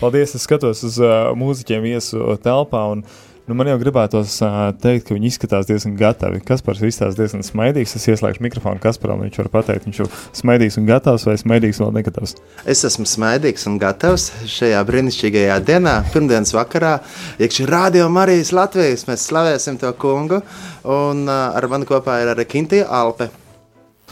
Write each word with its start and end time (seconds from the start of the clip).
paldies, 0.00 0.34
es 0.34 0.46
skatos 0.48 0.84
uz 0.86 1.00
uh, 1.02 1.30
mūziķiem 1.38 1.84
viesu 1.86 2.38
telpā 2.44 2.86
un 2.94 3.04
Nu, 3.50 3.56
man 3.58 3.66
jau 3.66 3.80
gribētos 3.80 4.36
uh, 4.46 4.68
teikt, 4.78 5.08
ka 5.08 5.16
viņi 5.16 5.26
izskatās 5.26 5.66
diezgan 5.66 5.96
gatavi. 5.98 6.38
Kaspars 6.46 6.84
izskatās 6.86 7.16
diezgan 7.18 7.42
smaidīgs. 7.42 7.96
Es 7.98 8.04
ieslēgšu 8.12 8.44
mikrofonu 8.44 8.78
Kasparam, 8.78 9.24
viņš 9.24 9.40
var 9.40 9.48
pateikt, 9.56 9.88
viņš 9.88 9.98
ir 10.04 10.10
smaidīgs 10.38 10.76
un 10.78 10.86
gatavs 10.86 11.26
vai 11.26 11.34
smaidīgs 11.40 11.80
vēl 11.82 11.90
negatavs. 11.96 12.36
Es 12.62 12.84
esmu 12.86 13.08
smaidīgs 13.10 13.66
un 13.66 13.80
gatavs 13.82 14.28
šajā 14.54 14.84
brīnišķīgajā 14.92 15.58
dienā, 15.66 15.96
pirmdienas 16.14 16.54
vakarā. 16.54 16.94
Iekšā 17.42 17.66
radio 17.72 18.06
Marijas 18.12 18.54
Latvijas 18.54 19.08
mēs 19.10 19.26
slavēsim 19.32 19.82
to 19.82 19.90
kungu. 19.98 20.44
Un 20.86 21.26
uh, 21.26 21.50
ar 21.50 21.66
mani 21.74 21.90
kopā 21.90 22.20
ir 22.22 22.30
arī 22.36 22.46
Kintija 22.54 22.86
Alpe. 23.02 23.32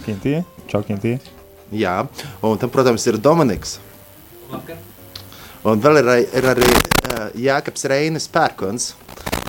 Kintija? 0.03 0.43
Čau, 0.67 0.83
Kintija. 0.83 1.23
Jā, 1.71 2.01
un 2.43 2.59
tam, 2.59 2.75
protams, 2.75 3.07
ir 3.07 3.23
Dominiks. 3.23 3.79
Labdien. 4.51 4.88
Un 5.69 5.81
vēl 5.85 6.01
ir, 6.01 6.09
ir 6.39 6.47
arī 6.49 6.65
uh, 6.65 7.25
Jānis 7.37 7.85
Reinis 7.91 8.29
Pērkons, 8.33 8.93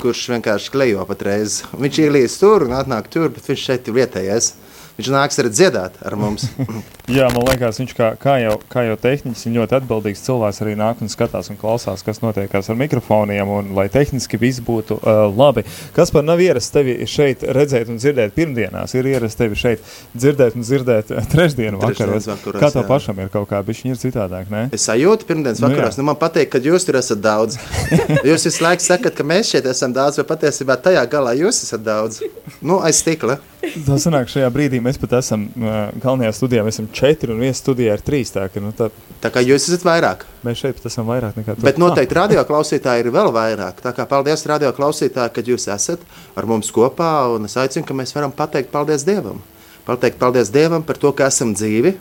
kurš 0.01 0.25
vienkārši 0.33 0.71
klejo 0.73 1.05
patreiz. 1.07 1.61
Viņš 1.71 1.99
ielīdz 2.03 2.35
tur 2.41 2.65
un 2.65 2.73
atnāk 2.75 3.07
tur, 3.13 3.29
bet 3.31 3.47
viņš 3.47 3.63
šeit 3.69 3.87
ir 3.87 3.95
vietējais. 4.01 4.49
Viņš 4.99 5.09
nāks 5.13 5.39
arī 5.39 5.49
dziedāt 5.53 5.95
ar 6.03 6.15
mums. 6.19 6.49
Jā, 7.09 7.29
man 7.33 7.45
liekas, 7.47 7.77
viņš 7.79 7.93
kā, 7.95 8.09
kā, 8.19 8.35
jau, 8.43 8.57
kā 8.69 8.83
jau 8.85 8.97
tehniski 8.99 9.47
ir 9.49 9.55
ļoti 9.55 9.77
atbildīgs 9.79 10.21
cilvēks. 10.25 10.59
Arī 10.61 10.75
nāk 10.77 10.99
un 11.01 11.09
skatās 11.09 11.47
un 11.49 11.57
klausās, 11.57 12.03
kas 12.05 12.19
notiek 12.21 12.51
ar 12.53 12.77
mikrofoniem, 12.77 13.49
un 13.49 13.71
lai 13.77 13.87
tehniski 13.89 14.37
viss 14.37 14.61
būtu 14.61 14.99
uh, 14.99 15.21
labi. 15.31 15.63
Kas 15.95 16.11
par 16.13 16.25
nav 16.27 16.43
ierasts 16.43 16.75
tevi 16.75 17.07
šeit 17.09 17.45
redzēt 17.47 17.89
un 17.89 17.97
dzirdēt 17.97 18.35
pirmdienās, 18.35 18.93
ir 18.99 19.07
ierasts 19.09 19.39
tevi 19.39 19.57
šeit 19.57 19.87
dzirdēt 20.13 20.59
un 20.59 20.67
dzirdēt 20.67 21.13
trešdienu 21.31 21.79
vakaros. 21.81 22.27
vakaros 22.29 22.61
kā 22.61 22.69
tev 22.75 22.85
pašam 22.91 23.23
ir 23.23 23.31
kaut 23.33 23.47
kā, 23.49 23.63
bet 23.65 23.79
viņi 23.79 23.95
ir 23.95 24.01
citādāk, 24.03 24.51
ne? 24.51 24.67
Es 24.75 24.85
sajūtu 24.89 25.29
pirmdienas 25.31 25.63
vakaros, 25.63 25.97
nu, 25.97 26.03
nu 26.03 26.11
man 26.11 26.19
patīk, 26.19 26.51
ka 26.53 26.61
jūs 26.61 26.85
tur 26.85 26.99
esat 26.99 27.23
daudz. 27.23 27.57
jūs 28.29 28.49
visu 28.51 28.67
laiku 28.67 28.85
sakat, 28.85 29.15
ka 29.15 29.25
mēs 29.25 29.55
šeit 29.55 29.71
esam 29.71 29.95
daudz, 29.95 30.19
bet 30.19 30.29
patiesībā 30.29 30.77
tajā 30.77 31.07
galā 31.09 31.33
jūs 31.39 31.63
esat 31.65 31.87
daudz. 31.87 32.21
Nu, 32.59 32.83
aiz 32.83 33.01
stikla. 33.01 33.39
Tā 33.59 33.97
sanāk, 33.99 34.29
šajā 34.31 34.47
brīdī 34.53 34.79
mēs 34.89 34.99
pat 35.01 35.13
esam 35.19 35.45
galvenajā 35.55 36.33
studijā. 36.35 36.63
Mēs 36.65 36.79
esam 36.79 36.89
četri 36.95 37.33
un 37.33 37.41
viena 37.43 37.57
studijā 37.57 37.95
ir 37.97 38.03
trīs. 38.05 38.33
Tā, 38.33 38.47
ka, 38.51 38.61
nu, 38.63 38.73
tā, 38.75 38.89
tā 39.23 39.31
kā 39.33 39.43
jūs 39.45 39.69
esat 39.69 39.85
vairāk. 39.87 40.25
Mēs 40.45 40.63
šeit 40.63 40.83
esam 40.89 41.09
vairāk 41.09 41.37
nekā 41.39 41.55
tur. 41.55 41.65
Bet 41.67 41.79
noteikti 41.81 42.17
ah. 42.17 42.23
radio 42.23 42.43
klausītāji 42.49 43.05
ir 43.05 43.11
vēl 43.15 43.31
vairāk. 43.35 43.83
Tā 43.85 43.93
kā 43.95 44.07
paldies 44.09 44.45
radio 44.49 44.73
klausītāji, 44.75 45.33
kad 45.37 45.53
jūs 45.53 45.69
esat 45.73 46.03
ar 46.35 46.49
mums 46.49 46.71
kopā. 46.75 47.11
Un 47.35 47.47
es 47.49 47.57
aicinu, 47.59 47.87
ka 47.87 47.97
mēs 47.97 48.15
varam 48.17 48.33
pateikt 48.35 48.73
paldies 48.73 49.05
Dievam. 49.07 49.41
Pateikt 49.87 50.19
paldies 50.21 50.51
Dievam 50.53 50.85
par 50.85 50.99
to, 51.01 51.13
ka 51.15 51.29
esam 51.31 51.55
dzīvi, 51.57 51.95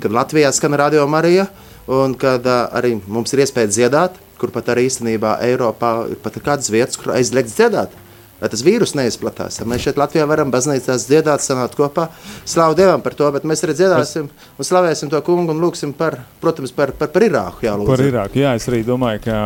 kad 0.00 0.12
Latvijā 0.12 0.50
skan 0.56 0.76
radio 0.80 1.06
Marija 1.10 1.48
un 1.90 2.14
kad 2.18 2.44
uh, 2.46 2.68
arī 2.76 2.96
mums 3.10 3.32
ir 3.34 3.42
iespēja 3.46 3.70
dziedāt, 3.72 4.18
kur 4.40 4.52
pat 4.54 4.68
arī 4.72 4.86
īstenībā 4.88 5.38
Eiropā 5.44 5.94
ir 6.12 6.20
pat 6.22 6.36
kādas 6.44 6.70
vietas, 6.72 7.00
kur 7.00 7.14
aizliegts 7.16 7.56
dziedāt 7.58 7.96
lai 8.40 8.48
tas 8.50 8.62
vīrus 8.64 8.94
neizplatās. 8.96 9.60
Mēs 9.68 9.84
šeit 9.84 9.98
Latvijā 10.00 10.24
varam 10.28 10.52
baznīcās 10.52 11.06
dziedāt, 11.08 11.44
sanākt 11.44 11.76
kopā. 11.78 12.08
Slavu 12.48 12.76
Dievam 12.78 13.02
par 13.04 13.14
to, 13.16 13.28
bet 13.34 13.44
mēs 13.48 13.64
arī 13.66 13.76
dziedāsim 13.76 14.30
un 14.30 14.66
slavēsim 14.66 15.10
to 15.12 15.20
kungu 15.24 15.52
un 15.54 15.60
lūgsim 15.60 15.92
par, 15.96 16.16
protams, 16.40 16.72
par, 16.76 16.94
par, 16.96 17.10
par 17.12 17.26
Irāku. 17.26 17.66
Jā, 17.66 17.76
lūdzu. 17.76 17.90
par 17.92 18.04
Irāku, 18.04 18.40
jā, 18.40 18.54
es 18.56 18.68
arī 18.70 18.80
domāju, 18.86 19.22
ka, 19.26 19.40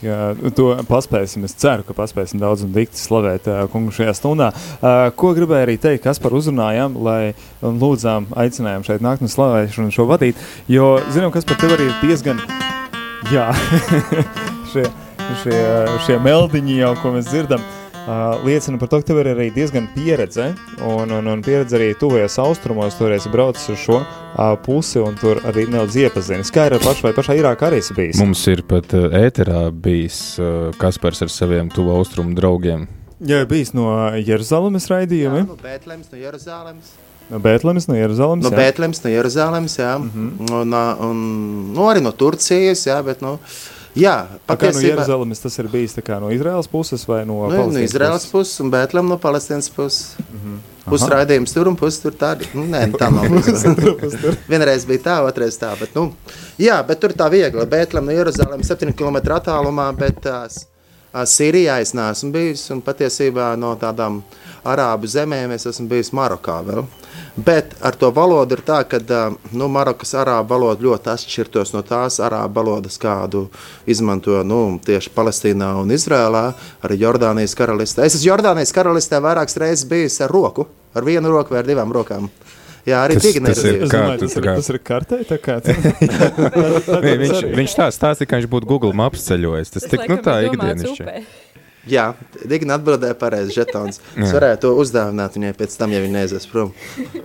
ka 0.00 0.18
to 0.56 0.68
paspēsim. 0.88 1.46
Es 1.48 1.56
ceru, 1.56 1.86
ka 1.86 1.96
paspēsim 1.96 2.42
daudz 2.42 2.66
un 2.66 2.74
dikti 2.76 3.00
slavēt 3.00 3.48
uh, 3.48 3.62
kungu 3.72 3.94
šajā 3.96 4.16
stundā. 4.18 4.50
Uh, 4.76 5.08
ko 5.16 5.32
gribēju 5.36 5.68
arī 5.68 5.78
teikt, 5.80 6.04
kas 6.04 6.20
par 6.22 6.36
uzrunājām, 6.36 6.98
lai 7.06 7.32
lūdzām, 7.62 8.28
aicinājām 8.36 8.84
šeit 8.86 9.04
nākt 9.04 9.24
un 9.24 9.32
slavēšanu 9.32 9.94
šo 9.96 10.08
vadīt, 10.10 10.44
jo 10.72 10.96
zinām, 11.14 11.32
kas 11.34 11.48
par 11.48 11.60
tevi 11.62 11.78
arī 11.78 11.88
ir 11.88 11.96
diezgan, 12.04 12.44
jā, 13.32 13.48
šie, 14.74 14.86
šie, 15.42 15.58
šie 16.06 16.20
meldiņi 16.22 16.80
jau, 16.82 16.94
ko 17.00 17.16
mēs 17.16 17.32
dzirdam. 17.32 17.64
Uh, 17.64 17.85
Uh, 18.06 18.44
liecina 18.46 18.78
par 18.78 18.86
to, 18.86 19.00
ka 19.02 19.08
tev 19.08 19.18
ir 19.18 19.28
arī 19.32 19.48
diezgan 19.50 19.88
pieredze, 19.90 20.52
un, 20.78 21.10
un, 21.10 21.26
un 21.26 21.40
pieredze 21.42 21.74
arī 21.74 21.88
tuvajos 21.98 22.36
austrumos, 22.38 22.94
toreiz 22.94 23.26
braucis 23.32 23.72
uz 23.74 23.80
šo 23.82 23.96
uh, 23.98 24.52
pusi, 24.62 25.00
un 25.02 25.18
tur 25.18 25.40
arī 25.42 25.64
nedaudz 25.66 25.96
iepazīstinājis. 26.04 26.52
Kā 26.54 26.68
ir 26.68 26.76
ar 26.78 26.84
pašu 26.84 27.08
vai 27.08 27.12
pašā 27.16 27.34
Irākā 27.40 27.66
arī 27.66 27.82
bijis? 27.98 28.20
Mums 28.22 28.44
ir 28.52 28.62
pat 28.70 28.94
uh, 28.94 29.08
ēterā 29.10 29.64
bijis 29.74 30.20
uh, 30.38 30.70
Kaspars 30.78 31.26
ar 31.26 31.34
saviem 31.34 31.66
tuvu 31.74 31.96
austrumu 31.98 32.38
draugiem. 32.38 32.86
Jā, 33.26 33.42
bijis 33.50 33.74
no 33.74 33.90
Jeruzalemes 34.22 34.86
raidījuma. 34.92 35.42
Jā, 35.42 35.50
no 35.50 35.58
Bētlemes, 35.66 36.12
no 36.12 36.22
Jeruzalemes. 36.22 36.96
No 37.26 37.42
Bēntlēmas, 37.42 37.88
no 37.90 37.96
Jeruzalemes. 37.98 38.46
No 38.46 38.54
Bēntlēmas, 38.54 39.02
no 39.02 39.10
Jeruzalemes, 39.10 39.80
jā. 39.80 39.96
Mm 39.98 40.10
-hmm. 40.14 40.52
un, 40.60 40.74
un, 40.74 41.08
un 41.08 41.72
nu, 41.74 41.88
arī 41.90 42.04
no 42.06 42.12
Turcijas, 42.14 42.86
jā, 42.86 43.02
bet, 43.02 43.18
nu, 43.20 43.32
uh, 43.34 43.75
Jā, 43.96 44.14
patiesībā. 44.48 44.76
No 44.76 44.88
Jeruzalemes 44.90 45.40
tas 45.40 45.58
ir 45.58 45.68
bijis 45.72 45.96
no 46.20 46.30
Izraels 46.30 46.68
puses 46.68 47.06
vai 47.08 47.24
no 47.24 47.46
nu, 47.48 47.66
no 47.72 47.80
Izraels 47.80 48.26
puses 48.28 48.60
un 48.60 48.70
Bētlem 48.70 49.08
no 49.08 49.16
Palestīnas 49.18 49.70
puses. 49.70 50.16
Mm 50.20 50.40
-hmm. 50.42 50.58
Pusraidījums 50.86 51.52
tur 51.52 51.66
un 51.68 51.76
pusi 51.76 52.02
tur 52.02 52.12
tādi. 52.12 52.46
Nu, 52.54 52.62
nē, 52.62 52.92
tā 52.92 53.08
nav. 53.10 53.24
Vienreiz 54.50 54.84
bija 54.86 54.98
tā, 54.98 55.16
otrreiz 55.26 55.58
tā. 55.58 55.72
Bet, 55.80 55.94
nu, 55.94 56.12
jā, 56.58 56.86
bet 56.86 57.00
tur 57.00 57.10
tā 57.10 57.30
viegli. 57.30 57.66
Bētlem 57.66 58.04
no 58.04 58.12
Jeruzalemes 58.12 58.68
7 58.68 58.92
km 58.92 59.16
attālumā, 59.16 59.90
bet 59.98 60.20
tās 60.20 60.66
Sīrijā 61.24 61.80
es 61.80 61.94
neesmu 61.96 62.32
bijis 62.32 62.70
un 62.70 62.82
patiesībā 62.84 63.56
no 63.56 63.72
tādām 63.80 64.20
arābu 64.64 65.08
zemēm 65.08 65.54
es 65.56 65.66
esmu 65.66 65.88
bijis 65.88 66.12
Marokā 66.12 66.60
vēl. 66.66 66.84
Bet 67.36 67.74
ar 67.84 67.96
to 68.00 68.08
valodu 68.16 68.56
ir 68.56 68.62
tā, 68.64 68.78
ka 68.88 69.00
nu, 69.52 69.68
Marokas 69.68 70.14
arābu 70.16 70.54
valoda 70.54 70.86
ļoti 70.86 71.12
atšķirtos 71.12 71.74
no 71.74 71.82
tās 71.84 72.16
arābu 72.24 72.56
valodas, 72.56 72.96
kādu 73.00 73.46
izmanto 73.84 74.40
nu, 74.46 74.78
tieši 74.86 75.12
Palestīnā 75.12 75.74
un 75.82 75.92
Izrēlā, 75.92 76.46
arī 76.86 77.00
Jordānijas 77.02 77.56
karalistē. 77.58 78.06
Es 78.08 78.16
esmu 78.16 78.30
Jordānijas 78.30 78.72
karalistē 78.76 79.20
vairākas 79.24 79.60
reizes 79.60 79.84
bijis 79.88 80.20
ar 80.24 80.32
roku, 80.32 80.68
ar 80.96 81.04
vienu 81.04 81.32
roku 81.34 81.52
vai 81.52 81.60
ar 81.60 81.68
divām 81.68 81.92
rokām. 81.92 82.30
Jā, 82.86 83.00
arī 83.02 83.16
tas, 83.18 83.34
tas 83.34 83.64
ir. 83.66 83.80
Kā, 83.90 84.00
domāju, 84.04 84.20
tas, 84.22 84.36
tas 84.46 84.68
ir 84.70 84.76
kartē, 84.86 85.18
tā 85.26 85.40
kā. 85.42 85.58
viņš, 87.22 87.40
viņš 87.58 87.74
tā 87.80 87.88
stāsta, 87.92 88.28
ka 88.30 88.38
viņš 88.38 88.46
būtu 88.52 88.70
Google 88.70 88.94
Maps 88.96 89.26
ceļojis. 89.26 89.74
Tas 89.74 89.88
tik, 89.90 90.06
nu 90.06 90.20
tā 90.22 90.38
ikdienišķi. 90.46 91.16
Jā, 91.90 92.06
Digna 92.48 92.76
atbildēja 92.80 93.16
pareizi. 93.18 93.54
Žetons. 93.56 94.00
Es 94.26 94.34
varētu 94.34 94.66
to 94.66 94.72
uzdāvināt 94.82 95.36
viņai 95.38 95.52
pēc 95.58 95.76
tam, 95.78 95.94
ja 95.94 96.02
viņa 96.02 96.18
neaizies 96.18 96.48
prom. 96.50 96.72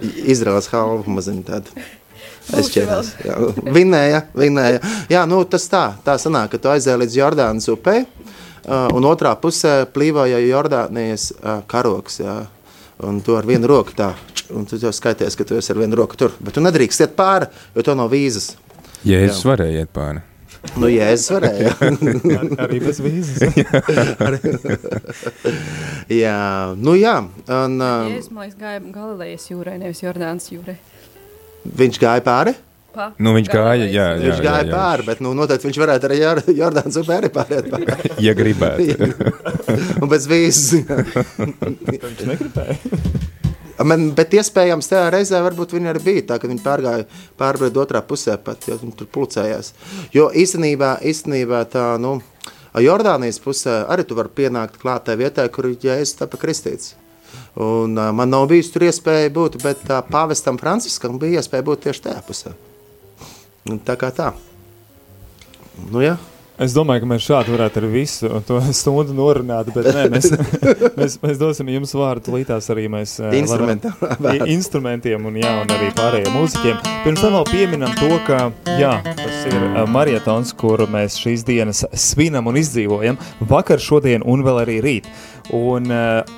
Izraels 0.01 0.69
halvu 0.71 1.17
maziņu 1.17 1.43
tādu. 1.47 1.83
Aizķērās. 2.57 3.11
Jā, 3.25 3.37
vinēja, 3.73 4.23
vinēja. 4.37 4.81
Jā, 5.11 5.25
nu 5.29 5.41
tas 5.49 5.67
tā, 5.71 5.83
tā 6.05 6.17
sanāk, 6.21 6.51
ka 6.53 6.61
tu 6.61 6.71
aizēji 6.71 7.03
līdz 7.03 7.17
Jordānas 7.19 7.69
upei, 7.71 8.01
uh, 8.03 8.89
un 8.97 9.05
otrā 9.07 9.33
pusē 9.39 9.85
plīvoja 9.93 10.41
Jordānijas 10.43 11.29
uh, 11.37 11.61
karoks, 11.69 12.19
jā. 12.23 12.41
Un 13.07 13.21
tu 13.25 13.37
ar 13.37 13.47
vienu 13.49 13.69
roku 13.69 13.95
tā, 13.97 14.11
un 14.53 14.67
tu 14.69 14.77
jau 14.81 14.91
skaities, 14.93 15.37
ka 15.37 15.47
tu 15.47 15.57
esi 15.57 15.71
ar 15.73 15.79
vienu 15.81 15.97
roku 15.97 16.19
tur. 16.19 16.35
Bet 16.41 16.57
tu 16.57 16.65
nedrīkst 16.65 17.05
iet 17.05 17.15
pāri, 17.17 17.49
jo 17.77 17.85
to 17.85 17.95
nav 17.97 18.11
vīzas. 18.13 18.51
Jēzus 19.07 19.45
varēja 19.47 19.85
iet 19.85 19.93
pāri. 19.95 20.21
Nu, 20.77 20.87
Jēzus 20.87 21.31
varēja. 21.33 21.71
Ar, 22.37 22.49
arī 22.67 22.79
bez 22.83 22.99
vīzes. 23.01 23.41
jā, 26.21 26.41
nu 26.77 26.93
jā. 26.99 27.15
Un, 27.47 27.79
um, 27.81 28.11
Jēzus, 28.13 28.31
man 28.31 28.45
liekas, 28.45 28.59
gāja 28.61 28.81
Galilejas 28.93 29.47
jūrai, 29.49 29.79
nevis 29.81 30.03
Jordānas 30.03 30.51
jūrai. 30.53 30.77
Viņš 31.81 31.97
gāja 32.01 32.23
pāri? 32.25 32.53
Pa? 32.91 33.13
Nu, 33.23 33.31
viņš 33.37 33.47
gāja, 33.47 33.85
jā, 33.87 34.05
jā, 34.19 34.21
viņš 34.25 34.39
gāja 34.43 34.63
jā, 34.65 34.67
jā. 34.67 34.75
pāri, 34.75 35.05
bet 35.07 35.21
nu, 35.23 35.31
noteikti 35.37 35.69
viņš 35.69 35.77
varētu 35.79 36.09
arī 36.09 36.17
Jordānas 36.59 36.97
upē 36.99 37.21
arī 37.21 37.29
pāriet 37.33 37.69
pāri. 37.71 38.11
ja 38.27 38.33
gribētu. 38.37 39.11
Un 40.01 40.11
bez 40.11 40.27
vīzes. 40.29 40.83
viņš 41.41 42.25
negribēja. 42.27 43.39
Man, 43.87 44.09
bet 44.17 44.33
iespējams, 44.35 44.89
tajā 44.91 45.09
reizē 45.13 45.39
varbūt 45.45 45.75
viņi 45.75 45.91
arī 45.91 46.01
bija 46.03 46.23
tā, 46.31 46.39
ka 46.41 46.49
viņi 46.51 46.63
pārgāja 46.65 47.05
pārbraukt 47.39 47.79
otrā 47.81 48.01
pusē 48.05 48.35
pat, 48.41 48.67
jo 48.67 48.77
viņi 48.81 48.97
tur 48.99 49.09
pulcējās. 49.15 49.73
Jo 50.15 50.29
īstenībā, 50.35 50.97
īstenībā 51.07 51.63
tā, 51.71 51.85
nu, 52.01 52.17
Jordānijas 52.79 53.41
pusē 53.43 53.81
arī 53.91 54.05
tu 54.07 54.15
vari 54.15 54.31
pienākt 54.35 54.79
klāt 54.81 55.07
tai 55.07 55.17
vietai, 55.19 55.49
kur 55.51 55.67
Jēzus 55.71 56.19
tapa 56.21 56.39
kristīts. 56.39 56.95
Un, 57.55 57.97
uh, 57.97 58.11
man 58.15 58.31
nav 58.31 58.47
bijis 58.51 58.71
tur 58.71 58.85
iespēja 58.87 59.31
būt, 59.35 59.59
bet 59.63 59.83
uh, 59.89 59.99
pāvestam 60.07 60.59
Franciskam 60.59 61.19
bija 61.19 61.41
iespēja 61.41 61.67
būt 61.67 61.87
tieši 61.87 62.05
tajā 62.07 62.21
pusē. 62.27 62.53
Un 63.67 63.79
tā 63.83 63.97
kā 63.99 64.11
tā. 64.15 64.31
Nu, 65.91 65.99
jā. 66.03 66.15
Es 66.61 66.75
domāju, 66.77 67.01
ka 67.01 67.09
mēs 67.09 67.23
šādi 67.25 67.53
varētu 67.55 67.81
ar 67.81 67.85
visu 67.89 68.29
to 68.45 68.59
stundu 68.77 69.15
norunāt, 69.17 69.71
bet 69.73 69.87
nē, 69.95 70.03
mēs, 70.13 70.27
mēs, 70.99 71.15
mēs 71.23 71.39
dosim 71.41 71.71
jums 71.73 71.95
vārdu 71.97 72.35
līdās 72.35 72.69
arī 72.73 72.85
mēs 72.91 73.15
varam, 73.49 73.81
instrumentiem 74.45 75.25
un, 75.25 75.39
jā, 75.41 75.55
un 75.63 75.73
arī 75.73 75.89
pārējiem 75.97 76.37
mūziķiem. 76.37 76.83
Pirms 77.05 77.25
tam 77.25 77.35
vēl 77.39 77.49
pieminam 77.49 77.97
to, 77.97 78.11
ka 78.27 78.43
jā, 78.77 78.93
tas 79.07 79.49
ir 79.49 79.67
marietons, 79.89 80.53
kuru 80.57 80.85
mēs 80.91 81.17
šīs 81.21 81.47
dienas 81.47 81.81
svinam 81.97 82.51
un 82.51 82.61
izdzīvojam 82.61 83.17
vakar, 83.49 83.81
šodien 83.81 84.21
un 84.21 84.45
vēl 84.45 84.61
arī 84.67 84.77
rīt. 84.85 85.09
Un, 85.57 85.89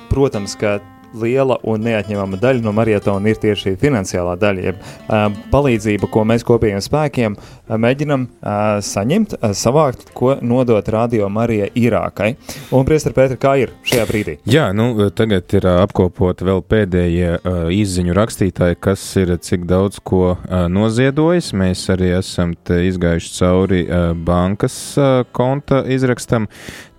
protams, 0.08 0.56
ka 0.58 0.78
liela 1.20 1.58
un 1.68 1.84
neatņemama 1.84 2.38
daļa 2.42 2.64
no 2.64 2.72
marietona 2.76 3.30
ir 3.30 3.40
tieši 3.42 3.68
šī 3.68 3.74
finansiālā 3.80 4.34
daļa, 4.40 4.64
jeb 4.68 4.80
uh, 4.80 5.26
palīdzība, 5.52 6.10
ko 6.12 6.24
mēs 6.28 6.44
kopējiem 6.46 6.82
spēkiem 6.84 7.36
uh, 7.36 7.76
mēģinam 7.80 8.26
uh, 8.28 8.62
saņemt, 8.84 9.36
uh, 9.38 9.54
savākt, 9.56 10.10
ko 10.16 10.36
nodot 10.42 10.88
Radio 10.92 11.28
Marija 11.32 11.70
Irākai. 11.78 12.34
Un, 12.74 12.86
Priester 12.88 13.14
Pēter, 13.16 13.38
kā 13.40 13.54
ir 13.62 13.74
šajā 13.86 14.08
brīdī? 14.10 14.36
Jā, 14.50 14.68
nu, 14.76 14.90
tagad 15.16 15.54
ir 15.56 15.68
uh, 15.68 15.80
apkopot 15.84 16.44
vēl 16.44 16.62
pēdējie 16.68 17.30
uh, 17.38 17.62
izziņu 17.74 18.16
rakstītāji, 18.18 18.80
kas 18.84 19.06
ir 19.20 19.34
cik 19.44 19.68
daudz 19.70 20.02
ko 20.04 20.34
uh, 20.34 20.66
noziedojis. 20.72 21.52
Mēs 21.56 21.86
arī 21.94 22.14
esam 22.18 22.54
izgājuši 22.54 23.34
cauri 23.38 23.84
uh, 23.86 24.12
bankas 24.14 24.76
uh, 24.98 25.22
konta 25.34 25.84
izrakstam. 25.90 26.50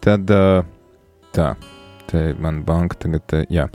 Tad 0.06 0.30
uh, 0.34 0.66
tā 1.36 1.54
te 2.10 2.20
man 2.42 2.64
banka 2.68 2.96
tagad, 3.06 3.24
jā, 3.52 3.66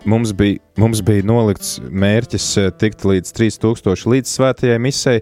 mums 0.07 0.31
bija, 0.37 0.61
mums 0.79 1.03
bija 1.03 1.27
nolikts 1.27 1.81
mērķis 1.83 2.47
tikt 2.79 3.03
līdz 3.09 3.33
3000 3.35 4.07
līdz 4.13 4.29
svētajai 4.37 4.79
misijai. 4.83 5.21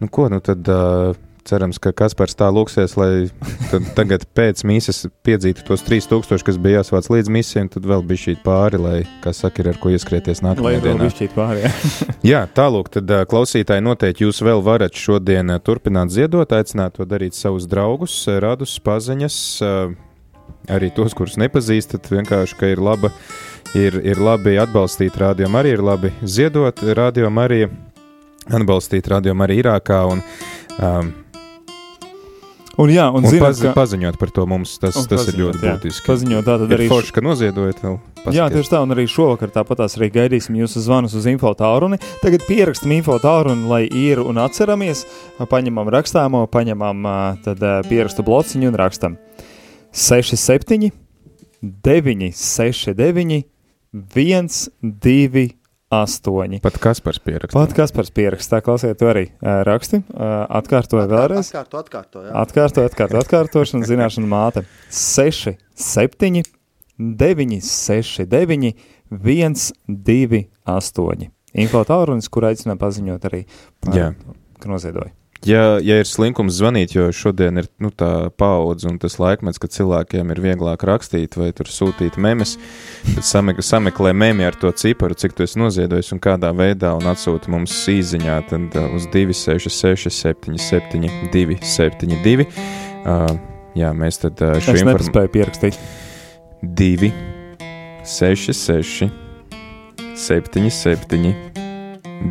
Nu, 0.00 0.06
ko 0.10 0.26
nu 0.32 0.40
tad? 0.42 0.66
Uh, 0.66 1.14
cerams, 1.46 1.78
ka 1.82 1.92
Kaspars 1.96 2.36
tā 2.38 2.48
lūksies, 2.52 2.96
lai 2.98 3.10
tagad 3.98 4.26
pēc 4.36 4.64
mīsas 4.68 5.04
piedzītu 5.26 5.64
tos 5.68 5.84
3000, 5.86 6.44
kas 6.46 6.58
bija 6.62 6.80
jāsvāc 6.80 7.10
līdz 7.12 7.32
misijai, 7.32 7.66
un 7.66 7.72
tad 7.76 7.88
vēl 7.88 8.04
bija 8.06 8.24
šī 8.26 8.36
pāri, 8.44 8.80
lai, 8.82 8.96
kā 9.24 9.32
saka, 9.36 9.62
ir 9.62 9.72
ar 9.72 9.80
ko 9.82 9.92
ieskrieties 9.94 10.42
nākamajā 10.46 10.82
dienā. 10.84 11.10
Pāri, 11.36 11.64
jā. 11.64 11.72
jā, 12.32 12.42
tālūk, 12.56 12.90
tad 12.98 13.14
klausītāji 13.30 13.84
noteikti 13.86 14.26
jūs 14.26 14.42
vēl 14.46 14.64
varat 14.66 14.96
šodien 14.98 15.54
turpināt 15.64 16.14
ziedot, 16.14 16.52
aicināt 16.56 16.98
to 16.98 17.08
darīt 17.08 17.38
savus 17.38 17.68
draugus, 17.70 18.18
radus, 18.42 18.76
paziņas, 18.84 19.40
arī 20.72 20.90
tos, 20.94 21.14
kurus 21.16 21.38
nepazīstat, 21.40 22.10
vienkārši, 22.12 22.58
ka 22.58 22.72
ir 22.74 22.82
laba. 22.82 23.12
Ir, 23.76 23.98
ir 24.06 24.20
labi 24.22 24.54
atbalstīt 24.62 25.16
radio 25.20 25.48
arī, 25.58 25.74
ir 25.74 25.82
labi 25.84 26.12
ziedot 26.22 26.78
radio 26.96 27.28
arī, 27.42 27.66
atbalstīt 28.46 29.08
radio 29.10 29.34
arī 29.42 29.58
Irākā. 29.60 29.98
Un, 30.14 30.22
um, 30.78 31.10
Un, 32.76 32.90
jā, 32.92 33.06
un, 33.08 33.24
un 33.24 33.32
zināt, 33.32 33.46
paz, 33.46 33.60
ka... 33.64 33.70
paziņot 33.72 34.18
par 34.20 34.30
to 34.36 34.42
mums, 34.48 34.74
tas, 34.80 34.98
tas 35.08 35.30
ir 35.30 35.38
ļoti 35.40 35.64
jā. 35.64 35.76
būtiski. 35.78 36.04
Paziņot, 36.10 36.44
tā 36.44 36.56
tad 36.60 36.74
arī. 36.76 36.88
Forši, 36.90 37.14
ka 37.16 37.22
noziedojat 37.24 37.80
vēl. 37.80 37.94
Paskatīt. 38.18 38.36
Jā, 38.36 38.48
tieši 38.52 38.72
tā, 38.74 38.80
un 38.84 38.92
arī 38.92 39.06
šovakar 39.08 39.52
tāpatās 39.54 39.96
arī 39.96 40.10
gaidīsim 40.12 40.58
jūsu 40.60 40.82
zvanus 40.84 41.16
uz 41.16 41.28
info 41.30 41.54
tālruni. 41.56 41.96
Tagad 42.20 42.44
pierakstam 42.44 42.92
info 42.98 43.16
tālruni, 43.22 43.64
lai 43.70 43.82
ir 43.88 44.20
un 44.20 44.42
atceramies, 44.44 45.06
paņemam 45.40 45.88
rakstāmo, 45.94 46.44
paņemam 46.52 47.08
tad 47.46 47.64
pierakstu 47.88 48.26
blociņu 48.26 48.68
un 48.68 48.76
rakstam 48.76 49.16
67, 49.96 50.92
9, 51.62 52.32
6, 52.36 52.92
9, 52.92 53.40
1, 54.12 54.50
2, 54.84 55.46
astoņi. 55.92 56.60
Pat 56.64 56.78
Kaspars 56.82 57.20
pieraksta. 57.22 57.54
Pat 57.58 57.74
Kaspars 57.76 58.10
pieraksta. 58.14 58.56
Tā 58.56 58.64
klausiet, 58.66 59.02
arī 59.06 59.28
uh, 59.30 59.60
raksti. 59.66 60.02
Uh, 60.10 60.42
atkārtoju 60.58 61.04
Atkār, 61.04 61.12
vēlreiz. 61.12 61.50
Atkārto, 61.52 61.82
atkārto, 61.84 62.24
jā. 62.26 62.32
Atkārto, 62.42 62.86
atkārto, 62.88 63.20
atkārtošana, 63.22 63.86
zināšana 63.86 64.30
māte. 64.30 64.64
6, 64.90 65.54
7, 65.86 66.42
9, 66.98 67.60
6, 67.70 68.26
9, 68.32 68.72
1, 69.14 69.60
2, 70.10 70.42
8. 70.76 71.30
Info 71.56 71.84
tālrunis, 71.88 72.28
kur 72.32 72.50
aicinām 72.50 72.80
paziņot 72.80 73.30
arī, 73.30 73.46
uh, 73.86 74.10
ka 74.60 74.72
noziedoja. 74.72 75.14
Ja, 75.44 75.76
ja 75.84 75.98
ir 76.00 76.08
slinkums 76.08 76.56
zvanīt, 76.56 76.94
jo 76.96 77.10
šodien 77.14 77.60
ir 77.60 77.68
nu, 77.82 77.90
tā 77.94 78.28
paudze 78.40 78.88
un 78.88 78.96
tas 79.02 79.18
laikmets, 79.20 79.60
kad 79.62 79.74
cilvēkiem 79.74 80.32
ir 80.32 80.40
vieglāk 80.42 80.84
rakstīt 80.88 81.36
vai 81.36 81.50
sūtīt 81.52 82.16
memes, 82.22 82.56
tad 83.10 83.26
samek, 83.26 83.60
sameklē 83.64 84.14
memi 84.16 84.46
ar 84.48 84.56
to 84.58 84.72
ciparu, 84.72 85.14
cik 85.18 85.36
tu 85.36 85.44
esi 85.44 85.60
noziedojis 85.60 86.14
un 86.16 86.22
kādā 86.24 86.50
veidā, 86.56 86.94
un 86.96 87.10
atsūti 87.12 87.52
mums 87.52 87.74
īsiņā 87.92 88.38
uz 88.96 89.08
266, 89.12 90.10
77, 90.14 91.12
272. 91.34 92.48
Uh, 93.06 93.28
jā, 93.78 93.92
mēs 93.94 94.22
tad 94.24 94.40
uh, 94.40 94.56
šo 94.56 94.72
informāciju 94.72 95.04
nespēju 95.04 95.34
pierakstīt. 95.36 95.78
2, 96.62 97.12
6, 98.16 98.56
6, 98.56 99.12
7, 100.16 100.70
7. 100.80 101.65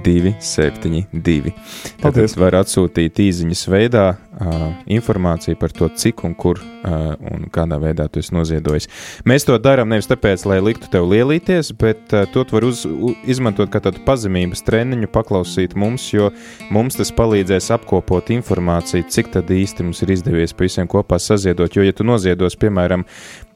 272. 0.06 1.54
Tad 2.02 2.18
var 2.40 2.58
atsūtīt 2.62 3.20
īsiņas 3.22 3.64
veidā 3.72 4.06
uh, 4.16 4.66
informāciju 4.92 5.58
par 5.60 5.74
to, 5.76 5.90
cik 5.96 6.24
un 6.28 6.36
kur 6.38 6.60
uh, 6.60 7.14
un 7.32 7.48
kādā 7.54 7.80
veidā 7.82 8.08
tu 8.12 8.22
esi 8.22 8.36
noziedojis. 8.36 8.90
Mēs 9.28 9.48
to 9.48 9.58
darām 9.62 9.92
nevis 9.94 10.10
tāpēc, 10.12 10.46
lai 10.50 10.60
liktu 10.64 10.90
tev 10.92 11.08
lielīties, 11.12 11.72
bet 11.80 12.14
uh, 12.16 12.26
to 12.32 12.46
var 12.52 12.68
uz, 12.68 12.86
u, 12.90 13.14
izmantot 13.30 13.72
kā 13.74 13.82
tādu 13.84 14.04
pazemības 14.08 14.66
treniņu, 14.68 15.10
paklausīt 15.14 15.78
mums, 15.80 16.08
jo 16.14 16.32
mums 16.74 17.00
tas 17.00 17.14
palīdzēs 17.16 17.72
apkopot 17.78 18.34
informāciju, 18.36 19.08
cik 19.10 19.34
tad 19.38 19.52
īsti 19.54 19.88
mums 19.88 20.04
ir 20.06 20.16
izdevies 20.18 20.56
pa 20.56 20.68
visiem 20.68 20.90
kopā 20.92 21.20
saziedot. 21.22 21.76
Jo, 21.76 21.86
ja 21.86 21.96
tu 21.96 22.08
noziedos, 22.08 22.58
piemēram, 22.60 23.06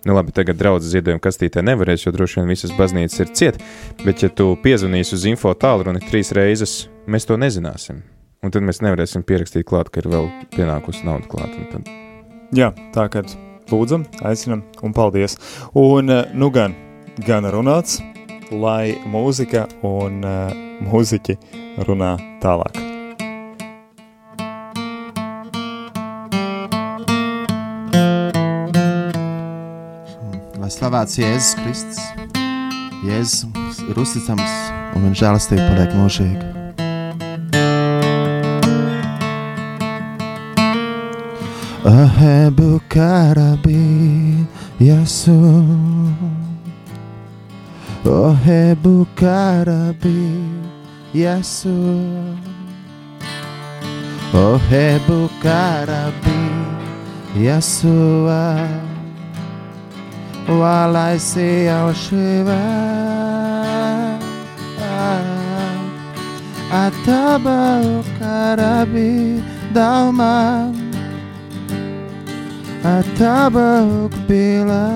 Nu, 0.08 0.14
labi, 0.16 0.32
tagad 0.32 0.56
draudzes 0.56 0.94
ziedojuma 0.94 1.20
kastītē 1.24 1.64
nevarēs, 1.66 2.06
jo 2.06 2.14
droši 2.16 2.40
vien 2.40 2.54
visas 2.54 2.72
baznīcas 2.78 3.20
ir 3.20 3.34
ciet, 3.36 3.60
bet 4.06 4.24
ja 4.24 4.30
tu 4.32 4.54
piezvanīsi 4.64 5.18
uz 5.18 5.26
info 5.28 5.52
tālruni 5.60 6.00
trīs 6.06 6.32
reizes, 6.36 6.86
mēs 7.04 7.28
to 7.28 7.36
nezināsim. 7.40 8.00
Un 8.40 8.56
tad 8.56 8.64
mēs 8.64 8.80
nevarēsim 8.80 9.26
pierakstīt 9.28 9.68
klāt, 9.68 9.92
ka 9.92 10.00
ir 10.00 10.08
vēl 10.14 10.30
pienākusi 10.56 11.04
nauda 11.04 11.28
klāt. 11.28 11.58
Tad... 11.74 11.90
Jā, 12.56 12.72
tā 12.96 13.10
kā 13.12 13.26
lūdzam, 13.74 14.08
aicinam 14.24 14.64
un 14.80 14.96
paldies. 14.96 15.36
Un 15.76 16.16
eh, 16.16 16.32
nu 16.32 16.48
gan, 16.56 16.78
gan 17.28 17.50
runāts, 17.52 18.00
lai 18.56 18.96
mūzika 19.06 19.68
un 19.86 20.24
uh, 20.26 20.54
mūziķi 20.90 21.38
runā 21.86 22.16
tālāk. 22.42 22.89
Lai 30.70 30.76
slavēts 30.76 31.16
Jēzus 31.18 31.56
Kristus. 31.58 32.00
Jēzus 33.02 33.80
ir 33.90 33.98
uzticams 33.98 34.52
un 34.94 35.02
viņa 35.08 35.18
žēlastība 35.18 35.64
paliek 35.66 35.96
mūžīga. 35.98 36.46
Ahebu 41.90 42.78
karabi 42.86 44.46
yasu 44.78 45.40
Ohebu 48.06 48.94
karabi 49.18 50.22
yasu 51.18 51.74
Ohebu 54.38 55.18
karabi 55.42 56.38
Yasua 57.42 58.46
while 60.50 60.98
I 60.98 61.18
say 61.18 61.68
our 61.68 61.94
Shiva. 61.94 63.20
Atabarukarabi 66.70 69.42
Dharma 69.74 70.70
o 72.86 74.06
Bila 74.30 74.94